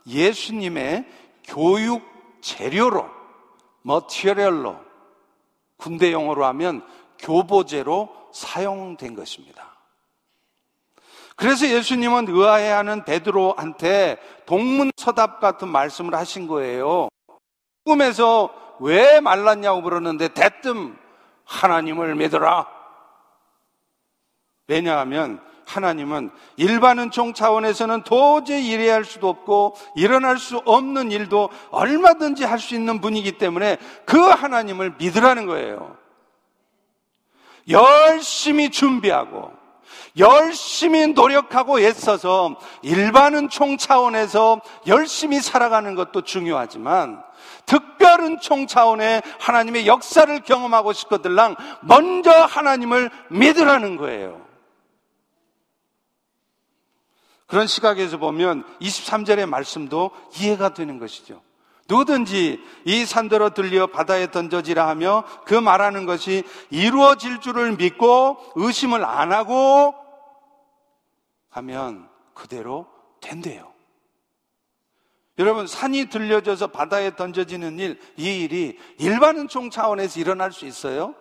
예수님의 0.08 1.06
교육 1.46 2.02
재료로, 2.42 3.08
머티리얼로, 3.84 4.78
군대 5.78 6.12
용어로 6.12 6.46
하면 6.46 6.84
교보제로 7.20 8.10
사용된 8.34 9.16
것입니다. 9.16 9.78
그래서 11.36 11.68
예수님은 11.68 12.28
의아해하는 12.28 13.06
베드로한테 13.06 14.18
동문서답 14.46 15.40
같은 15.40 15.70
말씀을 15.70 16.16
하신 16.16 16.48
거예요. 16.48 17.08
꿈에서 17.86 18.50
왜 18.80 19.20
말랐냐고 19.20 19.82
물었는데 19.82 20.30
대뜸 20.30 20.98
하나님을 21.46 22.16
믿어라. 22.16 22.68
왜냐하면 24.68 25.42
하나님은 25.66 26.32
일반 26.58 26.98
은총 27.00 27.34
차원에서는 27.34 28.04
도저히 28.04 28.70
일해야 28.70 28.96
할 28.96 29.06
수도 29.06 29.30
없고 29.30 29.76
일어날 29.96 30.38
수 30.38 30.58
없는 30.66 31.12
일도 31.12 31.50
얼마든지 31.72 32.44
할 32.44 32.60
수 32.60 32.74
있는 32.76 33.02
분이기 33.02 33.34
때문에 33.34 33.78
그 34.06 34.20
하나님을 34.20 34.96
믿으라는 34.98 35.46
거예요. 35.46 35.96
열심히 37.70 38.72
준비하고 38.72 39.52
열심히 40.18 41.08
노력하고 41.08 41.80
애써서 41.80 42.56
일반 42.82 43.36
은 43.36 43.50
총 43.50 43.78
차원에서 43.78 44.62
열심히 44.88 45.40
살아가는 45.40 45.94
것도 45.94 46.24
중요하지만 46.24 47.24
특별한 47.70 48.42
총 48.42 48.66
차원의 48.66 49.22
하나님의 49.40 49.86
역사를 49.86 50.40
경험하고 50.42 50.92
싶거들랑 50.92 51.56
먼저 51.82 52.32
하나님을 52.32 53.12
믿으라는 53.30 53.96
거예요. 53.96 54.42
그런 57.46 57.68
시각에서 57.68 58.18
보면 58.18 58.64
23절의 58.82 59.48
말씀도 59.48 60.12
이해가 60.40 60.74
되는 60.74 60.98
것이죠. 60.98 61.42
누구든지 61.88 62.60
이 62.86 63.06
산더러 63.06 63.52
들려 63.52 63.88
바다에 63.88 64.30
던져지라 64.30 64.88
하며 64.88 65.24
그 65.46 65.54
말하는 65.54 66.06
것이 66.06 66.44
이루어질 66.70 67.40
줄을 67.40 67.76
믿고 67.76 68.38
의심을 68.56 69.04
안 69.06 69.32
하고 69.32 69.96
하면 71.50 72.08
그대로 72.34 72.88
된대요. 73.22 73.69
여러분, 75.40 75.68
산이 75.68 76.08
들려져서 76.08 76.68
바다에 76.68 77.16
던져지는 77.16 77.80
일, 77.80 77.98
이 78.18 78.44
일이 78.44 78.78
일반 78.98 79.38
은총 79.38 79.70
차원에서 79.70 80.20
일어날 80.20 80.52
수 80.52 80.66
있어요? 80.66 81.16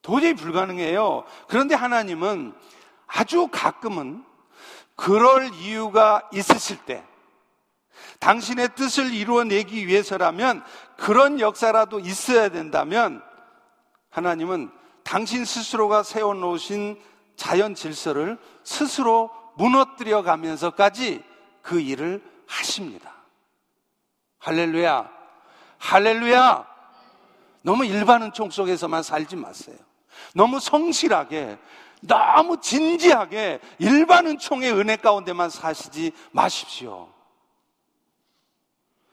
도저히 0.00 0.34
불가능해요. 0.34 1.24
그런데 1.48 1.74
하나님은 1.74 2.54
아주 3.08 3.48
가끔은 3.50 4.24
그럴 4.94 5.52
이유가 5.54 6.28
있으실 6.32 6.78
때, 6.86 7.04
당신의 8.20 8.76
뜻을 8.76 9.12
이루어내기 9.12 9.88
위해서라면 9.88 10.62
그런 10.96 11.40
역사라도 11.40 11.98
있어야 11.98 12.48
된다면 12.48 13.22
하나님은 14.10 14.70
당신 15.02 15.44
스스로가 15.44 16.04
세워놓으신 16.04 17.00
자연 17.34 17.74
질서를 17.74 18.38
스스로 18.62 19.30
무너뜨려 19.56 20.22
가면서까지 20.22 21.24
그 21.62 21.80
일을 21.80 22.22
하십니다. 22.46 23.15
할렐루야. 24.46 25.10
할렐루야. 25.78 26.66
너무 27.62 27.84
일반 27.84 28.22
은 28.22 28.32
총 28.32 28.48
속에서만 28.48 29.02
살지 29.02 29.34
마세요. 29.34 29.76
너무 30.36 30.60
성실하게, 30.60 31.58
너무 32.02 32.60
진지하게 32.60 33.58
일반 33.80 34.28
은 34.28 34.38
총의 34.38 34.72
은혜 34.72 34.94
가운데만 34.94 35.50
사시지 35.50 36.12
마십시오. 36.30 37.08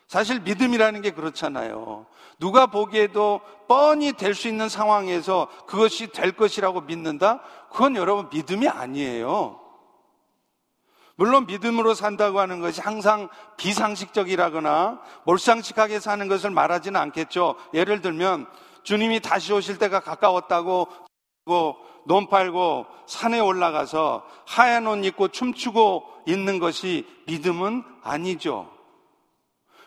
사실 0.08 0.40
믿음이라는 0.42 1.02
게 1.02 1.10
그렇잖아요. 1.10 2.06
누가 2.38 2.68
보기에도 2.68 3.42
뻔히 3.68 4.14
될 4.14 4.36
수 4.36 4.48
있는 4.48 4.70
상황에서 4.70 5.48
그것이 5.66 6.12
될 6.12 6.34
것이라고 6.34 6.82
믿는다? 6.82 7.42
그건 7.72 7.96
여러분 7.96 8.30
믿음이 8.32 8.68
아니에요. 8.68 9.60
물론 11.16 11.46
믿음으로 11.46 11.94
산다고 11.94 12.40
하는 12.40 12.60
것이 12.60 12.82
항상 12.82 13.30
비상식적이라거나 13.58 15.00
몰상식하게 15.26 16.00
사는 16.00 16.28
것을 16.28 16.50
말하지는 16.50 17.00
않겠죠. 17.00 17.56
예를 17.74 18.02
들면 18.02 18.48
주님이 18.84 19.20
다시 19.20 19.54
오실 19.54 19.78
때가 19.78 20.00
가까웠다고 20.00 20.88
논 22.06 22.28
팔고 22.28 22.86
산에 23.06 23.40
올라가서 23.40 24.26
하얀 24.46 24.88
옷 24.88 25.06
입고 25.06 25.30
춤추고 25.30 26.04
있는 26.26 26.60
것이 26.60 27.06
믿음은 27.28 27.84
아니죠. 28.02 28.70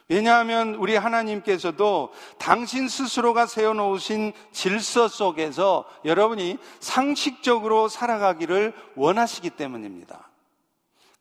왜냐하면 0.09 0.77
우리 0.77 0.95
하나님께서도 0.95 2.12
당신 2.39 2.89
스스로가 2.89 3.47
세워놓으신 3.47 4.33
질서 4.53 5.09
속에서 5.09 5.85
여러분이 6.05 6.59
상식적으로 6.79 7.89
살아가기를 7.89 8.73
원하시기 8.95 9.51
때문입니다. 9.51 10.31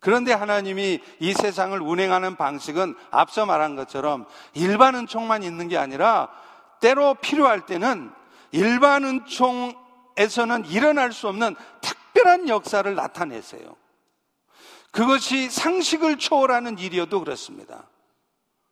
그런데 0.06 0.32
하나님이 0.32 1.00
이 1.18 1.32
세상을 1.32 1.82
운행하는 1.82 2.36
방식은 2.36 2.94
앞서 3.10 3.44
말한 3.44 3.74
것처럼 3.74 4.24
일반 4.54 4.94
은총만 4.94 5.42
있는 5.42 5.66
게 5.66 5.76
아니라 5.76 6.28
때로 6.78 7.14
필요할 7.14 7.66
때는 7.66 8.12
일반 8.52 9.04
은총에서는 9.04 10.66
일어날 10.66 11.12
수 11.12 11.26
없는 11.26 11.56
특별한 11.80 12.48
역사를 12.48 12.94
나타내세요. 12.94 13.74
그것이 14.92 15.50
상식을 15.50 16.18
초월하는 16.18 16.78
일이어도 16.78 17.18
그렇습니다. 17.18 17.88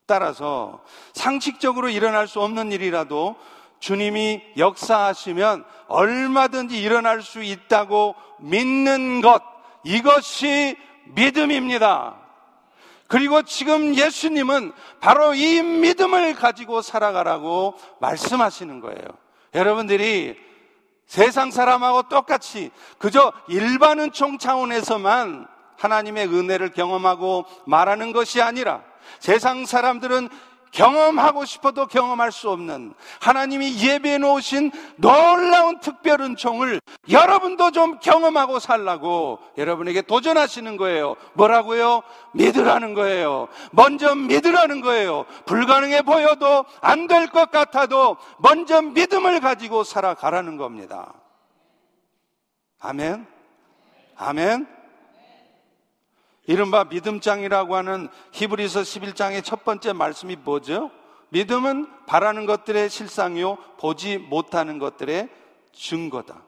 따라서 0.06 0.84
상식적으로 1.14 1.88
일어날 1.88 2.28
수 2.28 2.42
없는 2.42 2.70
일이라도 2.70 3.34
주님이 3.80 4.40
역사하시면 4.56 5.64
얼마든지 5.88 6.80
일어날 6.80 7.22
수 7.22 7.42
있다고 7.42 8.14
믿는 8.38 9.20
것, 9.20 9.42
이것이 9.82 10.76
믿음입니다. 11.06 12.16
그리고 13.06 13.42
지금 13.42 13.94
예수님은 13.94 14.72
바로 15.00 15.34
이 15.34 15.62
믿음을 15.62 16.34
가지고 16.34 16.82
살아가라고 16.82 17.74
말씀하시는 18.00 18.80
거예요. 18.80 18.98
여러분들이 19.54 20.36
세상 21.06 21.50
사람하고 21.50 22.04
똑같이 22.08 22.70
그저 22.98 23.32
일반 23.48 24.00
은 24.00 24.10
총 24.10 24.38
차원에서만 24.38 25.46
하나님의 25.76 26.28
은혜를 26.28 26.70
경험하고 26.70 27.44
말하는 27.66 28.12
것이 28.12 28.40
아니라 28.40 28.82
세상 29.20 29.66
사람들은 29.66 30.28
경험하고 30.74 31.44
싶어도 31.44 31.86
경험할 31.86 32.32
수 32.32 32.50
없는 32.50 32.94
하나님이 33.20 33.78
예배해 33.78 34.18
놓으신 34.18 34.72
놀라운 34.96 35.78
특별 35.78 36.20
은총을 36.20 36.80
여러분도 37.08 37.70
좀 37.70 37.98
경험하고 38.00 38.58
살라고 38.58 39.38
여러분에게 39.56 40.02
도전하시는 40.02 40.76
거예요. 40.76 41.14
뭐라고요? 41.34 42.02
믿으라는 42.32 42.94
거예요. 42.94 43.46
먼저 43.70 44.14
믿으라는 44.16 44.80
거예요. 44.80 45.26
불가능해 45.46 46.02
보여도 46.02 46.64
안 46.80 47.06
될 47.06 47.28
것 47.28 47.50
같아도 47.50 48.16
먼저 48.38 48.82
믿음을 48.82 49.40
가지고 49.40 49.84
살아가라는 49.84 50.56
겁니다. 50.56 51.14
아멘. 52.80 53.26
아멘. 54.16 54.66
이른바 56.46 56.84
믿음장이라고 56.84 57.74
하는 57.74 58.08
히브리서 58.32 58.82
11장의 58.82 59.42
첫 59.42 59.64
번째 59.64 59.92
말씀이 59.92 60.36
뭐죠? 60.36 60.90
믿음은 61.30 61.88
바라는 62.06 62.46
것들의 62.46 62.90
실상이요, 62.90 63.56
보지 63.78 64.18
못하는 64.18 64.78
것들의 64.78 65.28
증거다. 65.72 66.42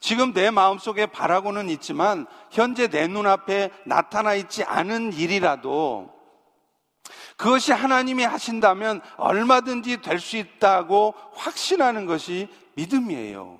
지금 0.00 0.34
내 0.34 0.50
마음속에 0.50 1.06
바라고는 1.06 1.70
있지만, 1.70 2.26
현재 2.50 2.88
내 2.88 3.06
눈앞에 3.06 3.70
나타나 3.86 4.34
있지 4.34 4.62
않은 4.64 5.12
일이라도, 5.14 6.12
그것이 7.36 7.72
하나님이 7.72 8.24
하신다면 8.24 9.00
얼마든지 9.16 10.02
될 10.02 10.20
수 10.20 10.36
있다고 10.36 11.14
확신하는 11.34 12.06
것이 12.06 12.48
믿음이에요. 12.74 13.58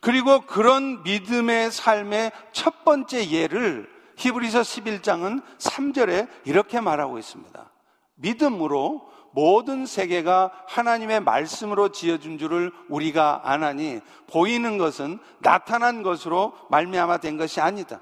그리고 0.00 0.40
그런 0.42 1.02
믿음의 1.02 1.70
삶의 1.70 2.32
첫 2.52 2.84
번째 2.84 3.30
예를 3.30 3.93
히브리서 4.16 4.60
11장은 4.60 5.42
3절에 5.58 6.28
이렇게 6.44 6.80
말하고 6.80 7.18
있습니다. 7.18 7.70
믿음으로 8.14 9.10
모든 9.32 9.84
세계가 9.84 10.52
하나님의 10.68 11.20
말씀으로 11.20 11.88
지어준 11.88 12.38
줄을 12.38 12.72
우리가 12.88 13.40
아나니 13.44 14.00
보이는 14.28 14.78
것은 14.78 15.18
나타난 15.40 16.02
것으로 16.02 16.56
말미암아 16.70 17.18
된 17.18 17.36
것이 17.36 17.60
아니다. 17.60 18.00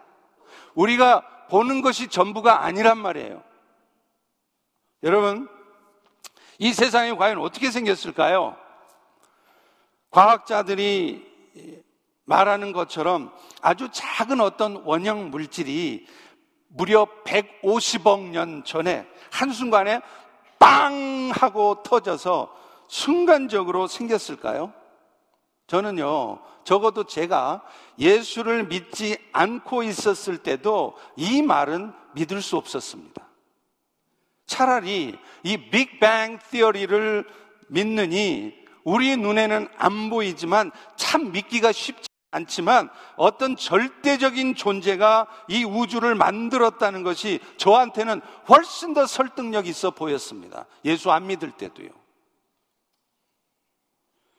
우리가 0.74 1.46
보는 1.48 1.80
것이 1.80 2.08
전부가 2.08 2.64
아니란 2.64 2.98
말이에요. 2.98 3.42
여러분, 5.02 5.48
이 6.58 6.72
세상이 6.72 7.16
과연 7.16 7.38
어떻게 7.38 7.70
생겼을까요? 7.70 8.56
과학자들이 10.10 11.31
말하는 12.32 12.72
것처럼 12.72 13.30
아주 13.60 13.90
작은 13.92 14.40
어떤 14.40 14.76
원형 14.86 15.30
물질이 15.30 16.06
무려 16.68 17.06
150억 17.26 18.30
년 18.30 18.64
전에 18.64 19.06
한순간에 19.30 20.00
빵 20.58 21.30
하고 21.34 21.82
터져서 21.82 22.50
순간적으로 22.88 23.86
생겼을까요? 23.86 24.72
저는요, 25.66 26.40
적어도 26.64 27.04
제가 27.04 27.62
예수를 27.98 28.64
믿지 28.64 29.18
않고 29.32 29.82
있었을 29.82 30.38
때도 30.38 30.96
이 31.16 31.42
말은 31.42 31.92
믿을 32.14 32.40
수 32.40 32.56
없었습니다. 32.56 33.28
차라리 34.46 35.18
이 35.42 35.56
빅뱅 35.70 36.38
티어리를 36.50 37.26
믿느니 37.68 38.54
우리 38.84 39.16
눈에는 39.18 39.68
안 39.76 40.10
보이지만 40.10 40.70
참 40.96 41.32
믿기가 41.32 41.72
쉽지 41.72 42.11
않지만 42.32 42.90
어떤 43.16 43.56
절대적인 43.56 44.56
존재가 44.56 45.26
이 45.48 45.64
우주를 45.64 46.14
만들었다는 46.14 47.04
것이 47.04 47.38
저한테는 47.58 48.20
훨씬 48.48 48.94
더 48.94 49.06
설득력 49.06 49.66
있어 49.68 49.92
보였습니다. 49.92 50.66
예수 50.84 51.12
안 51.12 51.26
믿을 51.28 51.52
때도요. 51.52 51.90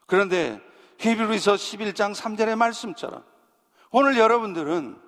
그런데 0.06 0.60
히브리서 1.00 1.54
11장 1.54 2.14
3절의 2.14 2.56
말씀처럼 2.56 3.24
오늘 3.92 4.18
여러분들은 4.18 5.02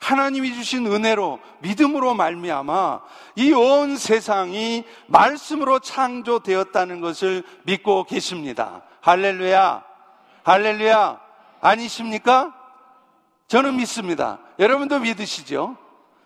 하나님이 0.00 0.54
주신 0.54 0.86
은혜로 0.86 1.38
믿음으로 1.60 2.14
말미암아 2.14 3.00
이 3.36 3.52
온 3.52 3.96
세상이 3.96 4.84
말씀으로 5.06 5.78
창조되었다는 5.78 7.00
것을 7.00 7.44
믿고 7.64 8.04
계십니다. 8.04 8.82
할렐루야. 9.00 9.84
할렐루야. 10.42 11.29
아니십니까? 11.60 12.54
저는 13.48 13.76
믿습니다. 13.76 14.38
여러분도 14.58 15.00
믿으시죠? 15.00 15.76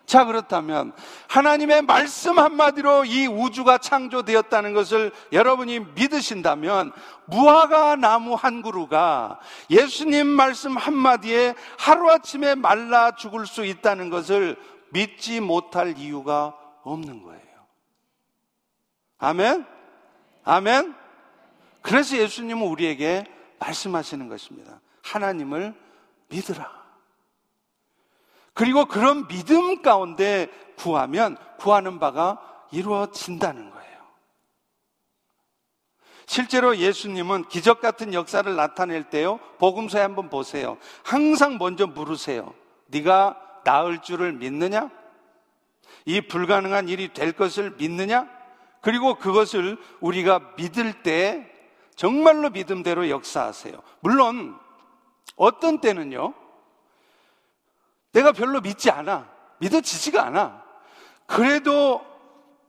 자, 0.06 0.26
그렇다면 0.26 0.92
하나님의 1.28 1.82
말씀 1.82 2.38
한마디로 2.38 3.06
이 3.06 3.26
우주가 3.26 3.78
창조되었다는 3.78 4.74
것을 4.74 5.12
여러분이 5.32 5.80
믿으신다면 5.94 6.92
무화과 7.26 7.96
나무 7.96 8.34
한 8.34 8.60
그루가 8.60 9.40
예수님 9.70 10.26
말씀 10.26 10.76
한마디에 10.76 11.54
하루아침에 11.78 12.54
말라 12.54 13.12
죽을 13.12 13.46
수 13.46 13.64
있다는 13.64 14.10
것을 14.10 14.56
믿지 14.90 15.40
못할 15.40 15.96
이유가 15.96 16.54
없는 16.82 17.22
거예요. 17.22 17.40
아멘? 19.18 19.64
아멘? 20.44 20.94
그래서 21.80 22.18
예수님은 22.18 22.66
우리에게 22.66 23.24
말씀하시는 23.58 24.28
것입니다. 24.28 24.80
하나님을 25.04 25.74
믿으라. 26.28 26.84
그리고 28.54 28.86
그런 28.86 29.28
믿음 29.28 29.82
가운데 29.82 30.48
구하면 30.76 31.36
구하는 31.58 31.98
바가 31.98 32.40
이루어진다는 32.72 33.70
거예요. 33.70 33.84
실제로 36.26 36.76
예수님은 36.76 37.48
기적 37.48 37.80
같은 37.80 38.14
역사를 38.14 38.54
나타낼 38.56 39.10
때요. 39.10 39.38
복음서에 39.58 40.00
한번 40.00 40.30
보세요. 40.30 40.78
항상 41.02 41.58
먼저 41.58 41.86
물으세요. 41.86 42.54
네가 42.86 43.60
나을 43.64 44.00
줄을 44.00 44.32
믿느냐? 44.32 44.90
이 46.06 46.20
불가능한 46.22 46.88
일이 46.88 47.12
될 47.12 47.32
것을 47.32 47.74
믿느냐? 47.76 48.28
그리고 48.80 49.16
그것을 49.16 49.78
우리가 50.00 50.52
믿을 50.56 51.02
때 51.02 51.50
정말로 51.94 52.50
믿음대로 52.50 53.08
역사하세요. 53.08 53.74
물론 54.00 54.58
어떤 55.36 55.80
때는요, 55.80 56.34
내가 58.12 58.32
별로 58.32 58.60
믿지 58.60 58.90
않아. 58.90 59.28
믿어지지가 59.58 60.24
않아. 60.26 60.62
그래도 61.26 62.04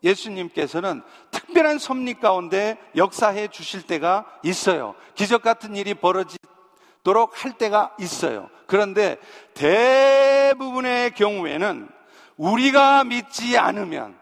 예수님께서는 0.04 1.02
특별한 1.32 1.80
섭리 1.80 2.16
가운데 2.16 2.78
역사해 2.96 3.48
주실 3.48 3.84
때가 3.84 4.26
있어요. 4.44 4.96
기적 5.16 5.42
같은 5.42 5.76
일이 5.76 5.94
벌어지도록 5.94 7.44
할 7.44 7.58
때가 7.58 7.96
있어요. 8.00 8.50
그런데 8.68 9.18
대부분의 9.54 11.12
경우에는 11.16 11.90
우리가 12.38 13.04
믿지 13.04 13.58
않으면 13.58 14.18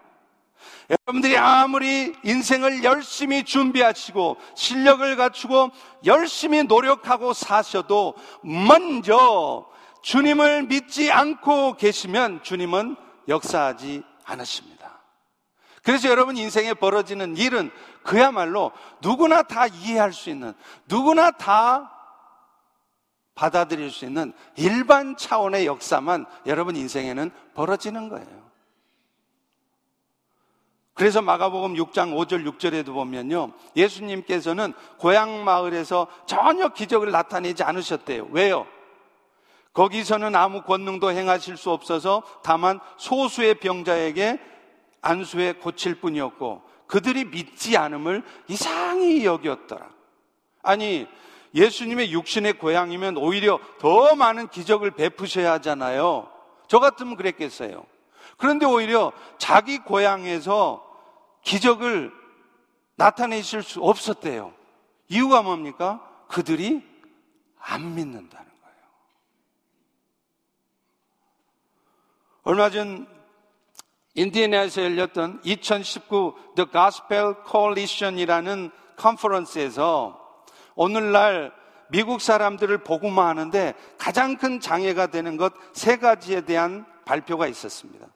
여러분들이 0.89 1.37
아무리 1.37 2.13
인생을 2.23 2.83
열심히 2.83 3.43
준비하시고 3.43 4.37
실력을 4.55 5.15
갖추고 5.15 5.71
열심히 6.05 6.63
노력하고 6.63 7.33
사셔도 7.33 8.15
먼저 8.43 9.65
주님을 10.01 10.63
믿지 10.63 11.11
않고 11.11 11.77
계시면 11.77 12.43
주님은 12.43 12.95
역사하지 13.27 14.03
않으십니다. 14.25 15.01
그래서 15.83 16.09
여러분 16.09 16.37
인생에 16.37 16.73
벌어지는 16.73 17.37
일은 17.37 17.69
그야말로 18.03 18.71
누구나 19.01 19.43
다 19.43 19.67
이해할 19.67 20.13
수 20.13 20.29
있는, 20.29 20.53
누구나 20.87 21.31
다 21.31 21.91
받아들일 23.35 23.91
수 23.91 24.05
있는 24.05 24.33
일반 24.55 25.17
차원의 25.17 25.65
역사만 25.65 26.25
여러분 26.45 26.75
인생에는 26.75 27.31
벌어지는 27.53 28.09
거예요. 28.09 28.51
그래서 30.93 31.21
마가복음 31.21 31.73
6장 31.73 32.13
5절 32.13 32.47
6절에도 32.47 32.93
보면요. 32.93 33.51
예수님께서는 33.75 34.73
고향 34.97 35.43
마을에서 35.43 36.07
전혀 36.27 36.69
기적을 36.69 37.11
나타내지 37.11 37.63
않으셨대요. 37.63 38.27
왜요? 38.31 38.67
거기서는 39.73 40.35
아무 40.35 40.61
권능도 40.61 41.11
행하실 41.11 41.57
수 41.57 41.71
없어서 41.71 42.21
다만 42.43 42.79
소수의 42.97 43.55
병자에게 43.55 44.39
안수해 45.01 45.53
고칠 45.53 45.95
뿐이었고 45.95 46.61
그들이 46.85 47.25
믿지 47.25 47.75
않음을 47.75 48.21
이상히 48.47 49.25
여겼더라. 49.25 49.89
아니, 50.61 51.07
예수님의 51.55 52.11
육신의 52.11 52.53
고향이면 52.53 53.17
오히려 53.17 53.59
더 53.79 54.15
많은 54.15 54.47
기적을 54.49 54.91
베푸셔야 54.91 55.53
하잖아요. 55.53 56.29
저 56.67 56.79
같으면 56.79 57.15
그랬겠어요. 57.15 57.85
그런데 58.37 58.65
오히려 58.65 59.11
자기 59.37 59.79
고향에서 59.79 60.83
기적을 61.43 62.11
나타내실 62.95 63.63
수 63.63 63.81
없었대요. 63.83 64.53
이유가 65.07 65.41
뭡니까? 65.41 66.01
그들이 66.29 66.83
안 67.59 67.95
믿는다는 67.95 68.29
거예요. 68.29 68.77
얼마 72.43 72.69
전 72.69 73.07
인디애나에서 74.15 74.83
열렸던 74.83 75.41
2019 75.43 76.35
The 76.55 76.69
Gospel 76.71 77.35
Coalition이라는 77.49 78.71
컨퍼런스에서 78.97 80.19
오늘날 80.75 81.53
미국 81.89 82.21
사람들을 82.21 82.79
복음화하는데 82.79 83.73
가장 83.97 84.37
큰 84.37 84.59
장애가 84.59 85.07
되는 85.07 85.37
것 85.37 85.53
세 85.73 85.97
가지에 85.97 86.41
대한 86.41 86.85
발표가 87.05 87.47
있었습니다. 87.47 88.07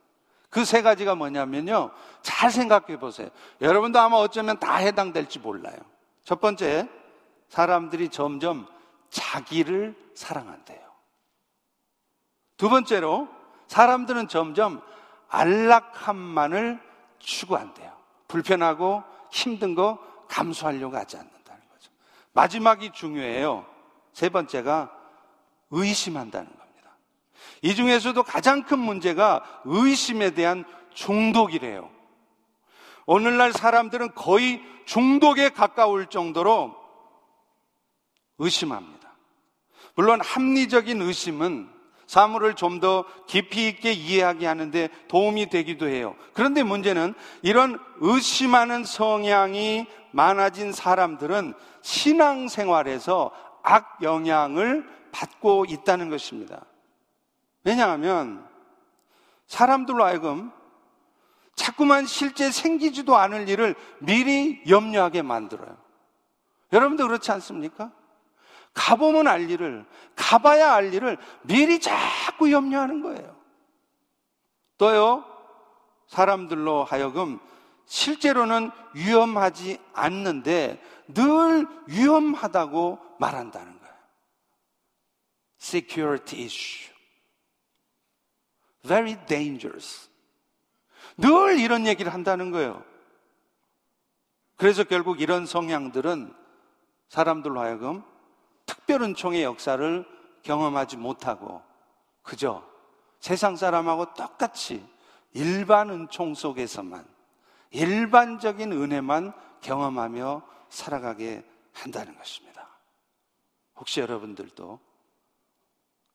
그 0.49 0.63
세 0.63 0.81
가지가 0.81 1.15
뭐냐면요. 1.15 1.91
잘 2.21 2.51
생각해 2.51 2.99
보세요. 2.99 3.29
여러분도 3.61 3.99
아마 3.99 4.17
어쩌면 4.17 4.59
다 4.59 4.77
해당될지 4.77 5.39
몰라요. 5.39 5.77
첫 6.23 6.39
번째, 6.39 6.89
사람들이 7.49 8.09
점점 8.09 8.67
자기를 9.09 9.95
사랑한대요. 10.15 10.79
두 12.57 12.69
번째로, 12.69 13.27
사람들은 13.67 14.27
점점 14.27 14.81
안락함만을 15.29 16.81
추구한대요. 17.19 17.95
불편하고 18.27 19.03
힘든 19.31 19.75
거 19.75 19.99
감수하려고 20.27 20.95
하지 20.97 21.17
않는다는 21.17 21.61
거죠. 21.69 21.91
마지막이 22.33 22.91
중요해요. 22.91 23.65
세 24.13 24.29
번째가 24.29 24.91
의심한다는 25.71 26.47
거예요. 26.47 26.66
이 27.61 27.75
중에서도 27.75 28.21
가장 28.23 28.63
큰 28.63 28.79
문제가 28.79 29.43
의심에 29.65 30.31
대한 30.31 30.65
중독이래요. 30.93 31.89
오늘날 33.05 33.53
사람들은 33.53 34.15
거의 34.15 34.61
중독에 34.85 35.49
가까울 35.49 36.07
정도로 36.07 36.75
의심합니다. 38.37 38.97
물론 39.95 40.21
합리적인 40.21 41.01
의심은 41.01 41.77
사물을 42.07 42.53
좀 42.55 42.79
더 42.79 43.05
깊이 43.27 43.67
있게 43.67 43.91
이해하게 43.91 44.45
하는데 44.45 44.89
도움이 45.07 45.49
되기도 45.49 45.87
해요. 45.87 46.15
그런데 46.33 46.63
문제는 46.63 47.15
이런 47.41 47.79
의심하는 47.99 48.83
성향이 48.83 49.87
많아진 50.11 50.71
사람들은 50.71 51.53
신앙생활에서 51.81 53.31
악 53.63 53.97
영향을 54.01 54.87
받고 55.11 55.65
있다는 55.67 56.09
것입니다. 56.09 56.65
왜냐하면 57.67 58.47
사람들로 59.47 60.05
하여금 60.05 60.53
자꾸만 61.53 62.05
실제 62.05 62.49
생기지도 62.49 63.17
않을 63.17 63.49
일을 63.49 63.75
미리 63.99 64.63
염려하게 64.69 65.21
만들어요. 65.21 65.75
여러분도 66.71 67.05
그렇지 67.05 67.29
않습니까? 67.33 67.91
가보면 68.73 69.27
알 69.27 69.49
일을, 69.49 69.85
가봐야 70.15 70.75
알 70.75 70.93
일을 70.93 71.17
미리 71.41 71.79
자꾸 71.81 72.53
염려하는 72.53 73.01
거예요. 73.01 73.35
또요, 74.77 75.25
사람들로 76.07 76.85
하여금 76.85 77.37
실제로는 77.85 78.71
위험하지 78.93 79.77
않는데 79.91 80.81
늘 81.07 81.67
위험하다고 81.87 82.99
말한다는 83.19 83.77
거예요. 83.77 83.95
security 85.59 86.45
issue. 86.45 86.96
Very 88.87 89.17
dangerous. 89.25 90.09
늘 91.17 91.59
이런 91.59 91.85
얘기를 91.85 92.13
한다는 92.13 92.51
거예요. 92.51 92.83
그래서 94.55 94.83
결국 94.83 95.21
이런 95.21 95.45
성향들은 95.45 96.33
사람들로 97.09 97.59
하여금 97.59 98.03
특별 98.65 99.01
은총의 99.03 99.43
역사를 99.43 100.05
경험하지 100.43 100.97
못하고 100.97 101.61
그저 102.21 102.67
세상 103.19 103.55
사람하고 103.55 104.13
똑같이 104.13 104.85
일반 105.33 105.89
은총 105.89 106.33
속에서만 106.33 107.07
일반적인 107.71 108.71
은혜만 108.71 109.33
경험하며 109.61 110.41
살아가게 110.69 111.45
한다는 111.73 112.17
것입니다. 112.17 112.67
혹시 113.75 113.99
여러분들도 113.99 114.79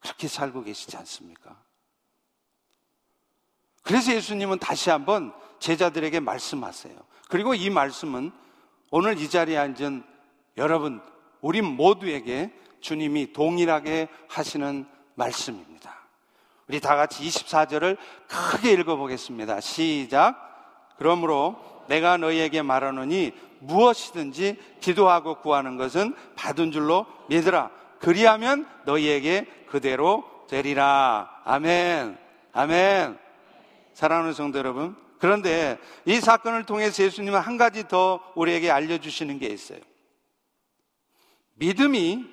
그렇게 0.00 0.28
살고 0.28 0.64
계시지 0.64 0.96
않습니까? 0.96 1.62
그래서 3.82 4.12
예수님은 4.12 4.58
다시 4.58 4.90
한번 4.90 5.32
제자들에게 5.58 6.20
말씀하세요. 6.20 6.94
그리고 7.28 7.54
이 7.54 7.70
말씀은 7.70 8.30
오늘 8.90 9.18
이 9.18 9.28
자리에 9.28 9.56
앉은 9.56 10.04
여러분, 10.56 11.00
우리 11.40 11.62
모두에게 11.62 12.52
주님이 12.80 13.32
동일하게 13.32 14.08
하시는 14.28 14.86
말씀입니다. 15.14 15.94
우리 16.68 16.80
다 16.80 16.96
같이 16.96 17.24
24절을 17.24 17.96
크게 18.28 18.72
읽어보겠습니다. 18.72 19.60
시작. 19.60 20.94
그러므로 20.98 21.56
내가 21.88 22.16
너희에게 22.16 22.62
말하노니 22.62 23.32
무엇이든지 23.60 24.56
기도하고 24.80 25.36
구하는 25.36 25.76
것은 25.76 26.14
받은 26.36 26.72
줄로 26.72 27.06
믿으라. 27.28 27.70
그리하면 27.98 28.66
너희에게 28.84 29.46
그대로 29.68 30.24
되리라. 30.48 31.30
아멘. 31.44 32.18
아멘. 32.52 33.21
사랑하는 33.94 34.32
성도 34.32 34.58
여러분. 34.58 34.96
그런데 35.18 35.78
이 36.04 36.20
사건을 36.20 36.64
통해서 36.64 37.02
예수님은 37.04 37.38
한 37.38 37.56
가지 37.56 37.86
더 37.86 38.20
우리에게 38.34 38.70
알려주시는 38.70 39.38
게 39.38 39.46
있어요. 39.46 39.78
믿음이 41.54 42.26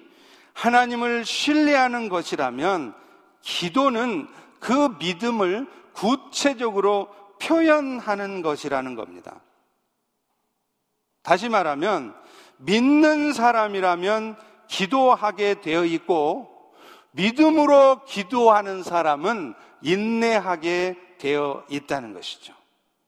하나님을 0.54 1.24
신뢰하는 1.24 2.10
것이라면 2.10 2.96
기도는 3.42 4.28
그 4.60 4.96
믿음을 5.00 5.68
구체적으로 5.94 7.10
표현하는 7.42 8.42
것이라는 8.42 8.96
겁니다. 8.96 9.42
다시 11.22 11.48
말하면 11.48 12.16
믿는 12.58 13.34
사람이라면 13.34 14.36
기도하게 14.68 15.62
되어 15.62 15.86
있고 15.86 16.74
믿음으로 17.12 18.06
기도하는 18.06 18.84
사람은 18.84 19.54
인내하게 19.82 20.98
되어 21.20 21.64
있다는 21.70 22.14
것이죠. 22.14 22.54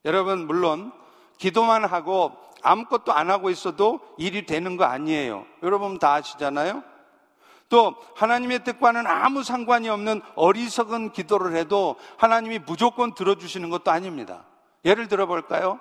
여러분, 0.05 0.45
물론 0.45 0.91
기도만 1.37 1.85
하고 1.85 2.37
아무것도 2.61 3.11
안 3.11 3.31
하고 3.31 3.49
있어도 3.49 3.99
일이 4.17 4.45
되는 4.45 4.77
거 4.77 4.85
아니에요. 4.85 5.45
여러분 5.63 5.97
다 5.97 6.13
아시잖아요? 6.13 6.83
또 7.69 7.95
하나님의 8.15 8.63
뜻과는 8.63 9.07
아무 9.07 9.43
상관이 9.43 9.89
없는 9.89 10.21
어리석은 10.35 11.13
기도를 11.13 11.55
해도 11.55 11.95
하나님이 12.17 12.59
무조건 12.59 13.15
들어주시는 13.15 13.69
것도 13.69 13.89
아닙니다. 13.89 14.43
예를 14.83 15.07
들어 15.07 15.25
볼까요? 15.25 15.79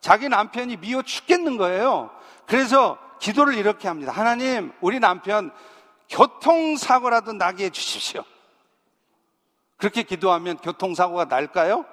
자기 0.00 0.28
남편이 0.28 0.76
미워 0.76 1.02
죽겠는 1.02 1.56
거예요. 1.56 2.10
그래서 2.46 2.98
기도를 3.20 3.54
이렇게 3.54 3.88
합니다. 3.88 4.12
하나님, 4.12 4.72
우리 4.80 5.00
남편 5.00 5.50
교통사고라도 6.10 7.32
나게 7.32 7.66
해주십시오. 7.66 8.24
그렇게 9.82 10.04
기도하면 10.04 10.58
교통사고가 10.58 11.24
날까요? 11.24 11.84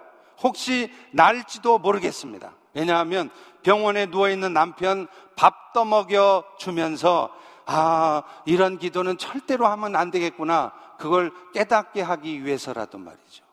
혹시 0.44 0.94
날지도 1.12 1.80
모르겠습니다. 1.80 2.54
왜냐하면 2.76 3.32
병원에 3.64 4.06
누워있는 4.06 4.54
남편 4.54 5.08
밥 5.36 5.74
떠먹여 5.74 6.44
주면서 6.60 7.36
아, 7.66 8.22
이런 8.46 8.78
기도는 8.78 9.18
절대로 9.18 9.66
하면 9.66 9.96
안 9.96 10.12
되겠구나. 10.12 10.72
그걸 11.00 11.34
깨닫게 11.52 12.04
하기 12.04 12.46
위해서라도 12.46 13.00
말이죠. 13.00 13.44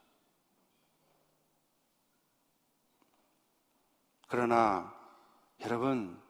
그러나 4.29 4.93
여러분, 5.63 6.21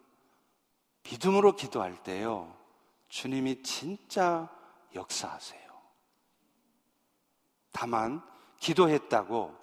믿음으로 1.10 1.56
기도할 1.56 1.96
때요, 2.04 2.56
주님이 3.08 3.64
진짜 3.64 4.48
역사하세요. 4.94 5.65
다만 7.76 8.22
기도했다고 8.58 9.54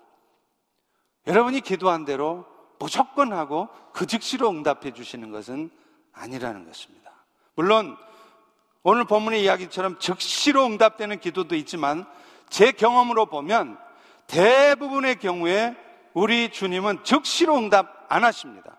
여러분이 1.26 1.62
기도한 1.62 2.06
대로 2.06 2.46
무조건 2.78 3.34
하고 3.34 3.70
그 3.92 4.06
즉시로 4.06 4.50
응답해 4.50 4.94
주시는 4.94 5.32
것은 5.32 5.72
아니라는 6.12 6.66
것입니다. 6.66 7.12
물론 7.56 7.98
오늘 8.84 9.06
본문의 9.06 9.42
이야기처럼 9.44 9.98
즉시로 9.98 10.66
응답되는 10.68 11.22
기도도 11.22 11.56
있지만 11.56 12.06
제 12.50 12.72
경험으로 12.72 13.26
보면 13.26 13.80
대부분의 14.28 15.16
경우에 15.16 15.76
우리 16.14 16.52
주님은 16.52 17.04
즉시로 17.04 17.58
응답 17.58 18.06
안 18.10 18.24
하십니다. 18.24 18.78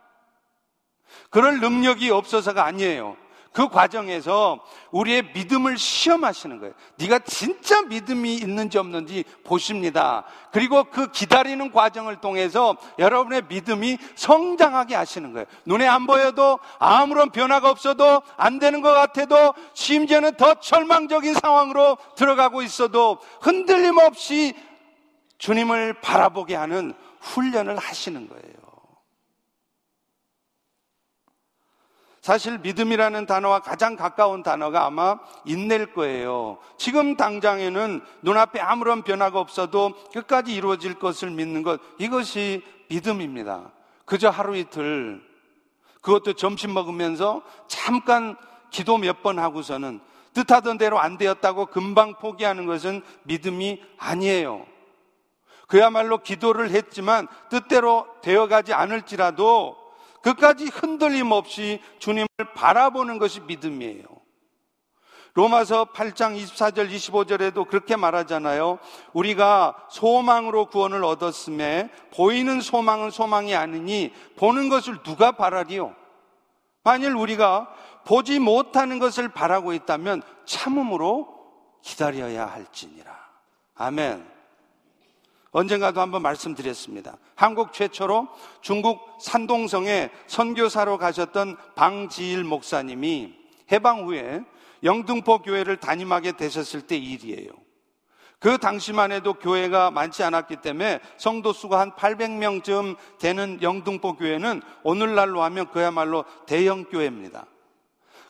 그럴 1.30 1.58
능력이 1.58 2.10
없어서가 2.10 2.64
아니에요. 2.64 3.16
그 3.54 3.68
과정에서 3.68 4.58
우리의 4.90 5.30
믿음을 5.32 5.78
시험하시는 5.78 6.58
거예요. 6.58 6.74
네가 6.96 7.20
진짜 7.20 7.82
믿음이 7.82 8.34
있는지 8.34 8.78
없는지 8.78 9.24
보십니다. 9.44 10.24
그리고 10.50 10.82
그 10.82 11.12
기다리는 11.12 11.70
과정을 11.70 12.16
통해서 12.16 12.76
여러분의 12.98 13.42
믿음이 13.48 13.98
성장하게 14.16 14.96
하시는 14.96 15.32
거예요. 15.32 15.46
눈에 15.66 15.86
안 15.86 16.04
보여도 16.04 16.58
아무런 16.80 17.30
변화가 17.30 17.70
없어도 17.70 18.22
안 18.36 18.58
되는 18.58 18.80
것 18.80 18.92
같아도 18.92 19.54
심지어는 19.74 20.34
더 20.34 20.54
절망적인 20.54 21.34
상황으로 21.34 21.96
들어가고 22.16 22.60
있어도 22.62 23.18
흔들림 23.40 23.98
없이 23.98 24.52
주님을 25.38 26.00
바라보게 26.00 26.56
하는 26.56 26.92
훈련을 27.20 27.78
하시는 27.78 28.28
거예요. 28.28 28.63
사실 32.24 32.56
믿음이라는 32.56 33.26
단어와 33.26 33.60
가장 33.60 33.96
가까운 33.96 34.42
단어가 34.42 34.86
아마 34.86 35.18
인낼 35.44 35.92
거예요. 35.92 36.56
지금 36.78 37.18
당장에는 37.18 38.00
눈앞에 38.22 38.60
아무런 38.60 39.02
변화가 39.02 39.38
없어도 39.38 39.92
끝까지 40.10 40.54
이루어질 40.54 40.94
것을 40.94 41.28
믿는 41.28 41.62
것, 41.62 41.82
이것이 41.98 42.64
믿음입니다. 42.88 43.70
그저 44.06 44.30
하루 44.30 44.56
이틀, 44.56 45.22
그것도 46.00 46.32
점심 46.32 46.72
먹으면서 46.72 47.42
잠깐 47.68 48.36
기도 48.70 48.96
몇 48.96 49.22
번 49.22 49.38
하고서는 49.38 50.00
뜻하던 50.32 50.78
대로 50.78 50.98
안 50.98 51.18
되었다고 51.18 51.66
금방 51.66 52.14
포기하는 52.14 52.64
것은 52.64 53.02
믿음이 53.24 53.82
아니에요. 53.98 54.64
그야말로 55.66 56.16
기도를 56.22 56.70
했지만 56.70 57.28
뜻대로 57.50 58.06
되어가지 58.22 58.72
않을지라도 58.72 59.83
끝까지 60.24 60.64
흔들림 60.66 61.32
없이 61.32 61.80
주님을 61.98 62.26
바라보는 62.54 63.18
것이 63.18 63.40
믿음이에요. 63.40 64.04
로마서 65.34 65.86
8장 65.86 66.40
24절 66.40 66.90
25절에도 66.90 67.68
그렇게 67.68 67.96
말하잖아요. 67.96 68.78
우리가 69.12 69.76
소망으로 69.90 70.66
구원을 70.66 71.04
얻었음에 71.04 71.90
보이는 72.14 72.60
소망은 72.60 73.10
소망이 73.10 73.54
아니니 73.54 74.12
보는 74.36 74.68
것을 74.68 75.02
누가 75.02 75.32
바라리요? 75.32 75.94
만일 76.84 77.14
우리가 77.16 77.68
보지 78.06 78.38
못하는 78.38 78.98
것을 78.98 79.28
바라고 79.28 79.72
있다면 79.72 80.22
참음으로 80.46 81.28
기다려야 81.82 82.46
할지니라. 82.46 83.12
아멘. 83.74 84.33
언젠가도 85.54 86.00
한번 86.00 86.20
말씀드렸습니다. 86.22 87.16
한국 87.36 87.72
최초로 87.72 88.26
중국 88.60 89.00
산동성에 89.20 90.10
선교사로 90.26 90.98
가셨던 90.98 91.56
방지일 91.76 92.42
목사님이 92.42 93.32
해방 93.70 94.04
후에 94.04 94.42
영등포 94.82 95.42
교회를 95.42 95.76
담임하게 95.76 96.32
되셨을 96.32 96.82
때 96.82 96.96
일이에요. 96.96 97.50
그 98.40 98.58
당시만 98.58 99.12
해도 99.12 99.34
교회가 99.34 99.92
많지 99.92 100.24
않았기 100.24 100.56
때문에 100.56 100.98
성도 101.18 101.52
수가 101.52 101.78
한 101.78 101.92
800명쯤 101.92 102.96
되는 103.20 103.62
영등포 103.62 104.16
교회는 104.16 104.60
오늘날로 104.82 105.44
하면 105.44 105.70
그야말로 105.70 106.24
대형 106.46 106.84
교회입니다. 106.84 107.46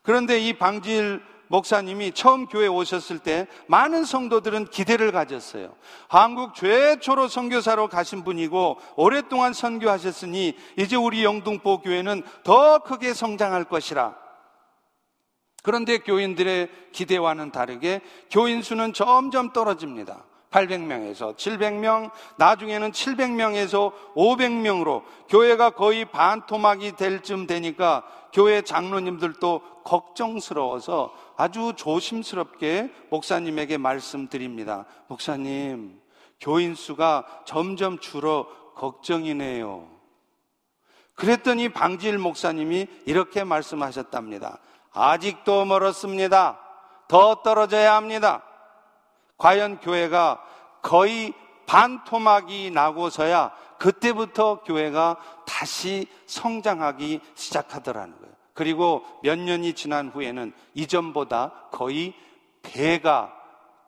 그런데 0.03 0.39
이 0.39 0.53
방질 0.53 1.23
목사님이 1.49 2.13
처음 2.13 2.47
교회 2.47 2.65
에 2.65 2.69
오셨을 2.69 3.19
때 3.19 3.47
많은 3.67 4.05
성도들은 4.05 4.67
기대를 4.67 5.13
가졌어요. 5.13 5.75
한국 6.09 6.55
최초로 6.55 7.29
선교사로 7.29 7.89
가신 7.89 8.25
분이고 8.25 8.79
오랫동안 8.97 9.53
선교하셨으니 9.53 10.57
이제 10.79 10.97
우리 10.97 11.25
영등포 11.25 11.81
교회는 11.81 12.23
더 12.43 12.79
크게 12.79 13.15
성장할 13.15 13.65
것이라. 13.65 14.17
그런데 15.63 15.99
교인들의 15.99 16.69
기대와는 16.93 17.51
다르게 17.51 18.01
교인 18.31 18.63
수는 18.63 18.93
점점 18.93 19.53
떨어집니다. 19.53 20.25
800명에서 20.55 21.35
700명, 21.37 22.11
나중에는 22.37 22.93
700명에서 22.93 23.93
500명으로 24.15 25.03
교회가 25.29 25.71
거의 25.71 26.05
반토막이 26.05 26.93
될 26.93 27.23
쯤 27.23 27.47
되니까 27.47 28.05
교회 28.33 28.63
장로님들도 28.63 29.63
걱정스러워서 29.85 31.13
아주 31.37 31.73
조심스럽게 31.77 32.93
목사님에게 33.11 33.79
말씀드립니다. 33.79 34.87
목사님, 35.09 36.01
교인 36.41 36.75
수가 36.75 37.27
점점 37.45 37.99
줄어 37.99 38.47
걱정이네요. 38.75 39.89
그랬더니 41.15 41.69
방지일 41.69 42.19
목사님이 42.19 42.89
이렇게 43.07 43.45
말씀하셨답니다. 43.45 44.59
아직도 44.93 45.65
멀었습니다. 45.65 46.59
더 47.09 47.43
떨어져야 47.43 47.95
합니다. 47.95 48.43
과연 49.37 49.81
교회가 49.81 50.43
거의 50.83 51.33
반토막이 51.67 52.71
나고서야 52.71 53.53
그때부터 53.79 54.63
교회가 54.63 55.17
다시 55.47 56.07
성장하기 56.27 57.21
시작하더라는 57.35 58.19
거예요. 58.19 58.24
그리고 58.55 59.05
몇 59.23 59.39
년이 59.39 59.75
지난 59.75 60.09
후에는 60.09 60.53
이전보다 60.75 61.69
거의 61.73 62.15
배가 62.63 63.35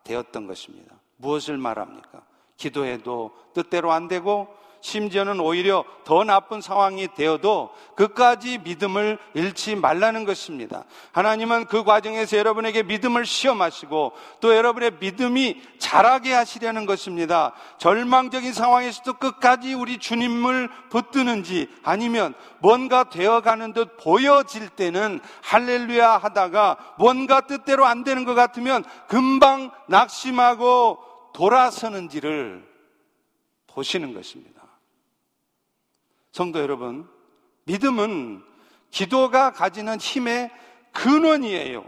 되었던 0.04 0.46
것입니다. 0.46 0.96
무엇을 1.16 1.56
말합니까? 1.56 2.22
기도해도 2.56 3.34
뜻대로 3.54 3.92
안 3.92 4.08
되고 4.08 4.48
심지어는 4.86 5.40
오히려 5.40 5.84
더 6.04 6.22
나쁜 6.22 6.60
상황이 6.60 7.08
되어도 7.12 7.70
그까지 7.96 8.58
믿음을 8.58 9.18
잃지 9.34 9.74
말라는 9.74 10.24
것입니다. 10.24 10.84
하나님은 11.10 11.64
그 11.64 11.82
과정에서 11.82 12.36
여러분에게 12.36 12.84
믿음을 12.84 13.26
시험하시고 13.26 14.12
또 14.40 14.54
여러분의 14.54 14.92
믿음이 15.00 15.60
자라게 15.80 16.32
하시려는 16.32 16.86
것입니다. 16.86 17.52
절망적인 17.78 18.52
상황에서도 18.52 19.14
끝까지 19.14 19.74
우리 19.74 19.98
주님을 19.98 20.70
붙드는지 20.88 21.68
아니면 21.82 22.34
뭔가 22.60 23.10
되어가는 23.10 23.72
듯 23.72 23.96
보여질 23.96 24.68
때는 24.68 25.18
할렐루야 25.42 26.16
하다가 26.18 26.94
뭔가 26.98 27.40
뜻대로 27.40 27.86
안 27.86 28.04
되는 28.04 28.24
것 28.24 28.34
같으면 28.34 28.84
금방 29.08 29.72
낙심하고 29.88 30.98
돌아서는지를 31.34 32.64
보시는 33.66 34.14
것입니다. 34.14 34.55
성도 36.36 36.60
여러분, 36.60 37.08
믿음은 37.64 38.44
기도가 38.90 39.54
가지는 39.54 39.98
힘의 39.98 40.50
근원이에요. 40.92 41.82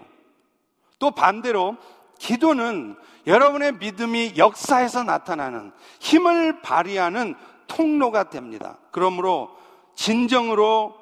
또 0.98 1.10
반대로 1.10 1.76
기도는 2.18 2.96
여러분의 3.26 3.74
믿음이 3.74 4.38
역사에서 4.38 5.04
나타나는 5.04 5.70
힘을 6.00 6.62
발휘하는 6.62 7.34
통로가 7.66 8.30
됩니다. 8.30 8.78
그러므로 8.90 9.54
진정으로 9.96 10.96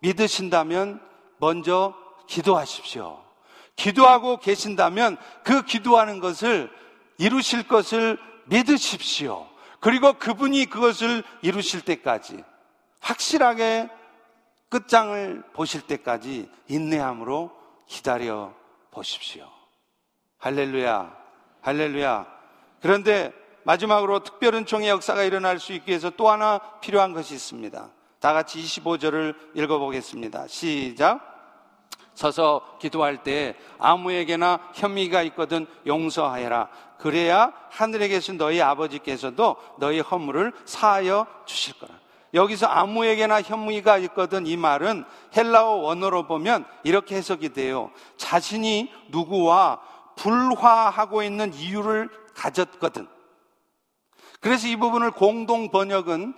믿으신다면 0.00 1.00
먼저 1.38 1.94
기도하십시오. 2.26 3.22
기도하고 3.76 4.38
계신다면 4.38 5.16
그 5.44 5.62
기도하는 5.62 6.18
것을 6.18 6.68
이루실 7.18 7.68
것을 7.68 8.18
믿으십시오. 8.46 9.46
그리고 9.78 10.14
그분이 10.14 10.66
그것을 10.66 11.22
이루실 11.42 11.82
때까지 11.82 12.49
확실하게 13.00 13.88
끝장을 14.68 15.42
보실 15.52 15.82
때까지 15.82 16.48
인내함으로 16.68 17.50
기다려 17.86 18.54
보십시오. 18.90 19.48
할렐루야, 20.38 21.16
할렐루야. 21.60 22.26
그런데 22.80 23.32
마지막으로 23.64 24.20
특별은 24.20 24.64
총의 24.64 24.88
역사가 24.88 25.22
일어날 25.22 25.58
수 25.58 25.72
있기 25.72 25.90
위해서 25.90 26.10
또 26.10 26.30
하나 26.30 26.58
필요한 26.80 27.12
것이 27.12 27.34
있습니다. 27.34 27.90
다 28.20 28.32
같이 28.32 28.60
25절을 28.60 29.34
읽어보겠습니다. 29.54 30.46
시작. 30.46 31.30
서서 32.14 32.76
기도할 32.80 33.22
때 33.22 33.56
아무에게나 33.78 34.72
혐의가 34.74 35.22
있거든 35.22 35.66
용서하여라. 35.86 36.68
그래야 36.98 37.52
하늘에 37.70 38.08
계신 38.08 38.36
너희 38.36 38.60
아버지께서도 38.60 39.56
너희 39.78 40.00
허물을 40.00 40.52
사하여 40.66 41.26
주실 41.46 41.78
거라. 41.78 41.94
여기서 42.34 42.66
아무에게나 42.66 43.42
혐의가 43.42 43.98
있거든 43.98 44.46
이 44.46 44.56
말은 44.56 45.04
헬라어 45.36 45.76
원어로 45.76 46.26
보면 46.26 46.64
이렇게 46.84 47.16
해석이 47.16 47.50
돼요. 47.50 47.90
자신이 48.16 48.92
누구와 49.08 49.80
불화하고 50.16 51.22
있는 51.22 51.52
이유를 51.54 52.08
가졌거든. 52.34 53.08
그래서 54.40 54.68
이 54.68 54.76
부분을 54.76 55.10
공동 55.10 55.70
번역은 55.70 56.34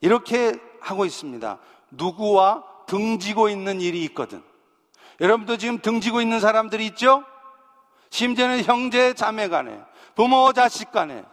이렇게 0.00 0.54
하고 0.80 1.04
있습니다. 1.04 1.58
누구와 1.90 2.64
등지고 2.86 3.48
있는 3.48 3.80
일이 3.80 4.04
있거든. 4.04 4.42
여러분도 5.20 5.56
지금 5.56 5.80
등지고 5.80 6.20
있는 6.20 6.40
사람들이 6.40 6.86
있죠? 6.86 7.24
심지어는 8.10 8.64
형제 8.64 9.14
자매 9.14 9.48
간에, 9.48 9.80
부모 10.14 10.52
자식 10.52 10.92
간에 10.92 11.24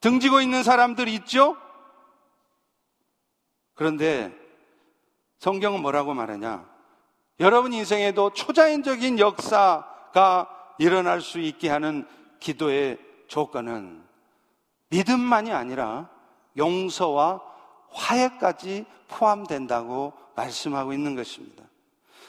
등지고 0.00 0.40
있는 0.40 0.62
사람들이 0.62 1.14
있죠? 1.14 1.56
그런데 3.74 4.32
성경은 5.38 5.82
뭐라고 5.82 6.14
말하냐? 6.14 6.64
여러분 7.40 7.72
인생에도 7.72 8.32
초자연적인 8.32 9.18
역사가 9.18 10.74
일어날 10.78 11.20
수 11.20 11.40
있게 11.40 11.68
하는 11.68 12.06
기도의 12.40 12.98
조건은 13.28 14.02
믿음만이 14.90 15.52
아니라 15.52 16.08
용서와 16.56 17.42
화해까지 17.90 18.86
포함된다고 19.08 20.12
말씀하고 20.36 20.92
있는 20.92 21.14
것입니다. 21.14 21.64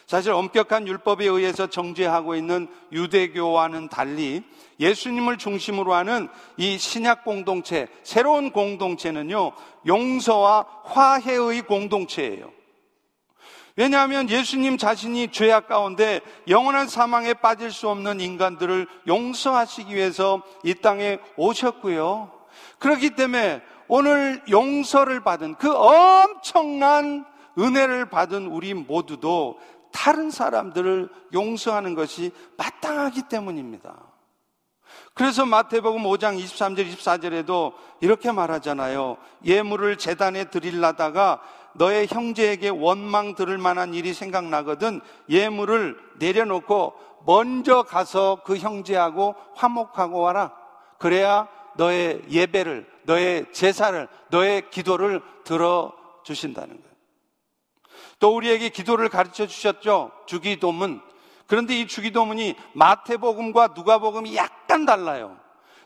사실 0.08 0.32
엄격한 0.32 0.88
율법에 0.88 1.26
의해서 1.26 1.68
정죄하고 1.68 2.36
있는 2.36 2.68
유대교와는 2.92 3.90
달리 3.90 4.44
예수님을 4.80 5.38
중심으로 5.38 5.94
하는 5.94 6.28
이 6.58 6.78
신약 6.78 7.24
공동체, 7.24 7.88
새로운 8.04 8.52
공동체는요, 8.52 9.54
용서와 9.88 10.66
화해의 10.84 11.64
공동체예요. 11.64 12.52
왜냐하면 13.78 14.30
예수님 14.30 14.78
자신이 14.78 15.32
죄악 15.32 15.68
가운데 15.68 16.22
영원한 16.48 16.88
사망에 16.88 17.34
빠질 17.34 17.72
수 17.72 17.90
없는 17.90 18.22
인간들을 18.22 18.88
용서하시기 19.08 19.94
위해서 19.94 20.42
이 20.64 20.76
땅에 20.76 21.20
오셨고요. 21.36 22.32
그렇기 22.80 23.12
때문에 23.12 23.62
오늘 23.88 24.42
용서를 24.50 25.22
받은 25.22 25.56
그 25.56 25.74
엄청난 25.74 27.26
은혜를 27.58 28.10
받은 28.10 28.48
우리 28.48 28.74
모두도 28.74 29.60
다른 29.96 30.30
사람들을 30.30 31.08
용서하는 31.34 31.96
것이 31.96 32.32
마땅하기 32.58 33.30
때문입니다. 33.30 33.96
그래서 35.14 35.46
마태복음 35.46 36.04
5장 36.04 36.38
23절 36.38 36.92
24절에도 36.92 37.74
이렇게 38.02 38.34
말하잖아요. 38.34 39.16
예물을 39.46 39.98
재단에 39.98 40.46
드릴라다가 40.46 41.42
너의 41.76 42.08
형제에게 42.08 42.68
원망 42.70 43.36
들을 43.36 43.58
만한 43.58 43.94
일이 43.94 44.14
생각나거든 44.14 45.00
예물을 45.30 45.98
내려놓고 46.20 46.94
먼저 47.26 47.84
가서 47.84 48.42
그 48.44 48.58
형제하고 48.58 49.36
화목하고 49.56 50.20
와라. 50.20 50.54
그래야 51.00 51.48
너의 51.78 52.22
예배를, 52.30 52.86
너의 53.04 53.46
제사를, 53.54 54.08
너의 54.30 54.70
기도를 54.70 55.22
들어 55.46 55.94
주신다는 56.24 56.82
거예요. 56.82 56.95
또 58.20 58.36
우리에게 58.36 58.70
기도를 58.70 59.10
가르쳐 59.10 59.48
주셨죠. 59.48 60.12
주기도문. 60.26 61.02
그런데 61.48 61.80
이 61.80 61.88
주기도문이 61.88 62.56
마태복음과 62.74 63.74
누가복음이 63.76 64.36
약간 64.36 64.86
달라요. 64.86 65.38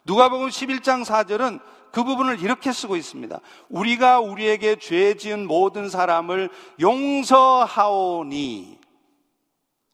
누가복음 0.05 0.49
11장 0.49 1.03
4절은 1.03 1.59
그 1.91 2.03
부분을 2.03 2.41
이렇게 2.41 2.71
쓰고 2.71 2.95
있습니다. 2.95 3.39
우리가 3.69 4.19
우리에게 4.19 4.77
죄 4.77 5.15
지은 5.15 5.47
모든 5.47 5.89
사람을 5.89 6.49
용서하오니 6.79 8.79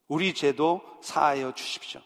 우리 0.08 0.34
죄도 0.34 0.82
사하여 1.02 1.54
주십시오. 1.54 2.02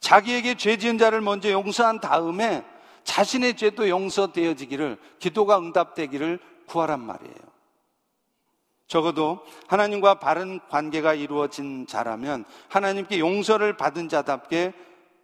자기에게 0.00 0.56
죄 0.56 0.76
지은 0.76 0.98
자를 0.98 1.20
먼저 1.20 1.50
용서한 1.50 2.00
다음에 2.00 2.64
자신의 3.04 3.56
죄도 3.56 3.88
용서되어지기를 3.88 4.98
기도가 5.18 5.58
응답되기를 5.58 6.38
구하란 6.66 7.00
말이에요. 7.00 7.45
적어도 8.86 9.40
하나님과 9.66 10.14
바른 10.20 10.60
관계가 10.68 11.14
이루어진 11.14 11.86
자라면 11.86 12.44
하나님께 12.68 13.18
용서를 13.18 13.76
받은 13.76 14.08
자답게 14.08 14.72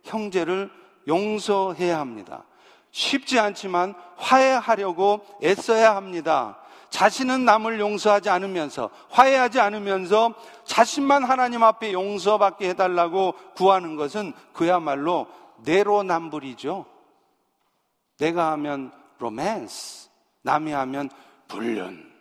형제를 0.04 0.70
용서해야 1.06 1.98
합니다. 1.98 2.44
쉽지 2.90 3.38
않지만 3.38 3.94
화해하려고 4.16 5.24
애써야 5.42 5.96
합니다. 5.96 6.58
자신은 6.90 7.46
남을 7.46 7.80
용서하지 7.80 8.28
않으면서 8.28 8.90
화해하지 9.08 9.60
않으면서 9.60 10.34
자신만 10.64 11.24
하나님 11.24 11.62
앞에 11.62 11.92
용서받게 11.92 12.68
해달라고 12.70 13.34
구하는 13.54 13.96
것은 13.96 14.34
그야말로 14.52 15.26
내로남불이죠. 15.64 16.84
내가 18.18 18.52
하면 18.52 18.92
로맨스, 19.18 20.10
남이 20.42 20.72
하면 20.72 21.08
불륜. 21.48 22.11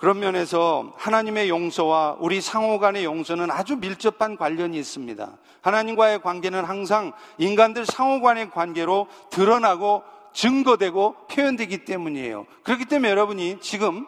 그런 0.00 0.18
면에서 0.18 0.94
하나님의 0.96 1.50
용서와 1.50 2.16
우리 2.20 2.40
상호 2.40 2.78
간의 2.78 3.04
용서는 3.04 3.50
아주 3.50 3.76
밀접한 3.76 4.38
관련이 4.38 4.78
있습니다. 4.78 5.30
하나님과의 5.60 6.22
관계는 6.22 6.64
항상 6.64 7.12
인간들 7.36 7.84
상호 7.84 8.22
간의 8.22 8.50
관계로 8.50 9.08
드러나고 9.28 10.02
증거되고 10.32 11.26
표현되기 11.30 11.84
때문이에요. 11.84 12.46
그렇기 12.62 12.86
때문에 12.86 13.10
여러분이 13.10 13.58
지금, 13.60 14.06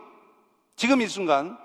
지금 0.76 1.02
이 1.02 1.06
순간, 1.06 1.58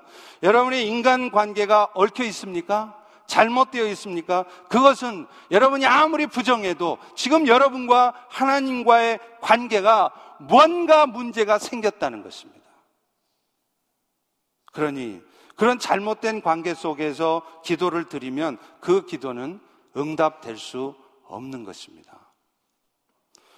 여러분의 0.43 0.85
인간 0.85 1.31
관계가 1.31 1.91
얽혀 1.93 2.25
있습니까? 2.25 2.97
잘못되어 3.27 3.85
있습니까? 3.87 4.43
그것은 4.67 5.25
여러분이 5.51 5.85
아무리 5.85 6.27
부정해도 6.27 6.97
지금 7.15 7.47
여러분과 7.47 8.13
하나님과의 8.27 9.19
관계가 9.39 10.11
뭔가 10.39 11.05
문제가 11.05 11.59
생겼다는 11.59 12.23
것입니다. 12.23 12.56
그러니 14.77 15.23
그런 15.55 15.79
잘못된 15.79 16.43
관계 16.43 16.75
속에서 16.75 17.41
기도를 17.63 18.09
드리면 18.09 18.59
그 18.79 19.07
기도는 19.07 19.59
응답될 19.97 20.55
수 20.59 20.93
없는 21.25 21.63
것입니다. 21.63 22.31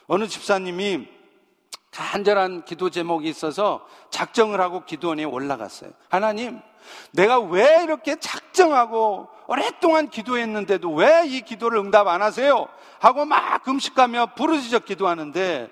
어느 0.07 0.27
집사님이 0.27 1.09
간절한 1.91 2.63
기도 2.63 2.89
제목이 2.89 3.27
있어서 3.27 3.85
작정을 4.11 4.61
하고 4.61 4.85
기도원에 4.85 5.25
올라갔어요. 5.25 5.91
하나님, 6.07 6.61
내가 7.11 7.41
왜 7.41 7.83
이렇게 7.83 8.15
작정하고 8.17 9.27
오랫동안 9.47 10.09
기도했는데도 10.09 10.89
왜 10.93 11.25
이 11.25 11.41
기도를 11.41 11.79
응답 11.79 12.07
안 12.07 12.21
하세요? 12.21 12.69
하고 12.99 13.25
막 13.25 13.61
금식하며 13.63 14.35
부르짖어 14.35 14.79
기도하는데 14.79 15.69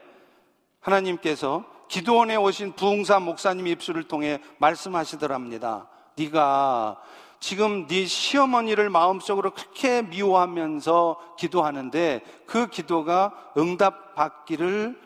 하나님께서 0.82 1.64
기도원에 1.88 2.36
오신 2.36 2.74
부흥사 2.74 3.20
목사님 3.20 3.68
입술을 3.68 4.04
통해 4.04 4.40
말씀하시더랍니다. 4.58 5.90
네가 6.18 7.02
지금 7.40 7.88
네 7.88 8.06
시어머니를 8.06 8.90
마음속으로 8.90 9.52
그렇게 9.52 10.02
미워하면서 10.02 11.36
기도하는데 11.38 12.22
그 12.46 12.68
기도가 12.68 13.52
응답받기를 13.58 15.00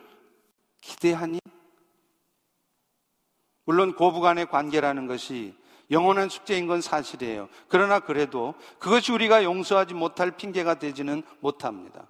기대하니? 0.80 1.40
물론 3.64 3.94
고부간의 3.94 4.46
관계라는 4.46 5.06
것이 5.06 5.54
영원한 5.90 6.28
숙제인 6.28 6.66
건 6.66 6.80
사실이에요. 6.80 7.48
그러나 7.68 8.00
그래도 8.00 8.54
그것이 8.78 9.12
우리가 9.12 9.44
용서하지 9.44 9.94
못할 9.94 10.32
핑계가 10.32 10.78
되지는 10.78 11.22
못합니다. 11.40 12.06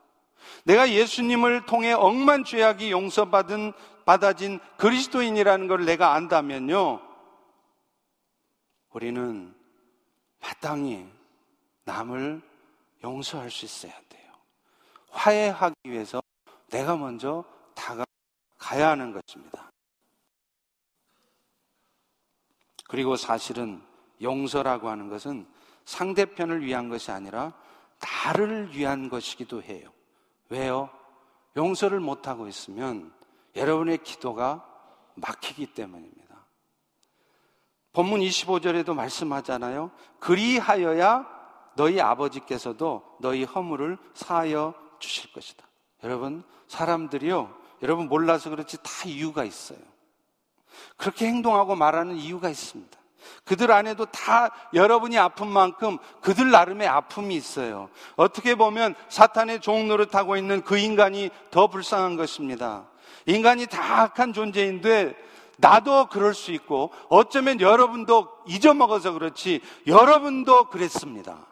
내가 0.65 0.91
예수님을 0.91 1.67
통해 1.67 1.93
억만 1.93 2.45
죄악이 2.45 2.91
용서받은 2.91 3.73
받아진 4.05 4.59
그리스도인이라는 4.79 5.69
걸 5.69 5.85
내가 5.85 6.15
안다면요. 6.15 7.01
우리는 8.91 9.55
마땅히 10.41 11.09
남을 11.85 12.43
용서할 13.05 13.51
수 13.51 13.65
있어야 13.65 13.93
돼요. 14.09 14.33
화해하기 15.11 15.75
위해서 15.85 16.23
내가 16.71 16.97
먼저 16.97 17.45
다가가야 17.75 18.91
하는 18.91 19.13
것입니다. 19.13 19.71
그리고 22.89 23.17
사실은 23.17 23.83
용서라고 24.21 24.89
하는 24.89 25.09
것은 25.09 25.47
상대편을 25.85 26.65
위한 26.65 26.89
것이 26.89 27.11
아니라 27.11 27.53
나를 27.99 28.77
위한 28.77 29.09
것이기도 29.09 29.63
해요. 29.63 29.91
왜요? 30.49 30.91
용서를 31.57 32.01
못하고 32.01 32.49
있으면 32.49 33.13
여러분의 33.57 33.99
기도가 33.99 34.67
막히기 35.15 35.67
때문입니다. 35.75 36.23
본문 37.93 38.21
25절에도 38.21 38.95
말씀하잖아요. 38.95 39.91
그리하여야 40.19 41.27
너희 41.75 42.01
아버지께서도 42.01 43.03
너희 43.21 43.45
허물을 43.45 43.99
사하여 44.15 44.75
주실 44.99 45.33
것이다. 45.33 45.67
여러분, 46.05 46.43
사람들이요. 46.69 47.55
여러분 47.83 48.09
몰라서 48.09 48.51
그렇지 48.51 48.79
다 48.79 48.91
이유가 49.07 49.45
있어요. 49.45 49.79
그렇게 50.97 51.27
행동하고 51.27 51.77
말하는 51.77 52.17
이유가 52.17 52.49
있습니다. 52.49 52.99
그들 53.45 53.71
안에도 53.71 54.07
다 54.07 54.51
여러분이 54.75 55.19
아픈 55.19 55.47
만큼 55.49 55.99
그들 56.21 56.51
나름의 56.51 56.89
아픔이 56.89 57.35
있어요. 57.37 57.89
어떻게 58.17 58.55
보면 58.55 58.95
사탄의 59.09 59.61
종 59.61 59.89
노릇하고 59.89 60.37
있는 60.37 60.63
그 60.63 60.79
인간이 60.79 61.31
더 61.51 61.69
불쌍한 61.69 62.17
것입니다. 62.17 62.89
인간이 63.27 63.67
다 63.67 64.03
악한 64.03 64.33
존재인데 64.33 65.17
나도 65.59 66.07
그럴 66.07 66.35
수 66.35 66.53
있고 66.53 66.91
어쩌면 67.09 67.61
여러분도 67.61 68.29
잊어먹어서 68.47 69.13
그렇지 69.13 69.61
여러분도 69.87 70.71
그랬습니다. 70.71 71.47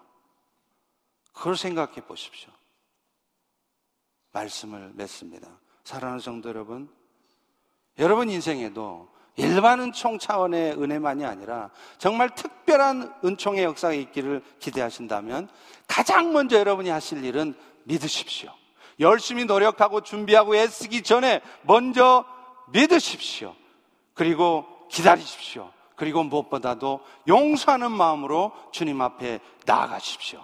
그걸 1.33 1.57
생각해 1.57 2.03
보십시오. 2.07 2.51
말씀을 4.33 4.93
맺습니다. 4.95 5.49
사랑하는 5.85 6.21
성도 6.21 6.49
여러분, 6.49 6.89
여러분 7.99 8.31
인생에도 8.31 9.09
일반 9.37 9.81
은총 9.81 10.19
차원의 10.19 10.73
은혜만이 10.81 11.25
아니라 11.25 11.71
정말 11.99 12.35
특별한 12.35 13.15
은총의 13.25 13.65
역사가 13.65 13.95
있기를 13.95 14.43
기대하신다면 14.59 15.49
가장 15.87 16.33
먼저 16.33 16.59
여러분이 16.59 16.91
하실 16.91 17.25
일은 17.25 17.55
믿으십시오. 17.85 18.60
열심히 19.01 19.45
노력하고 19.47 20.03
준비하고 20.03 20.55
애쓰기 20.55 21.03
전에 21.03 21.41
먼저 21.63 22.25
믿으십시오. 22.69 23.55
그리고 24.15 24.67
기다리십시오. 24.91 25.71
그리고 25.97 26.23
무엇보다도 26.23 27.01
용서하는 27.29 27.91
마음으로 27.91 28.53
주님 28.73 29.01
앞에 29.01 29.41
나아가십시오. 29.67 30.43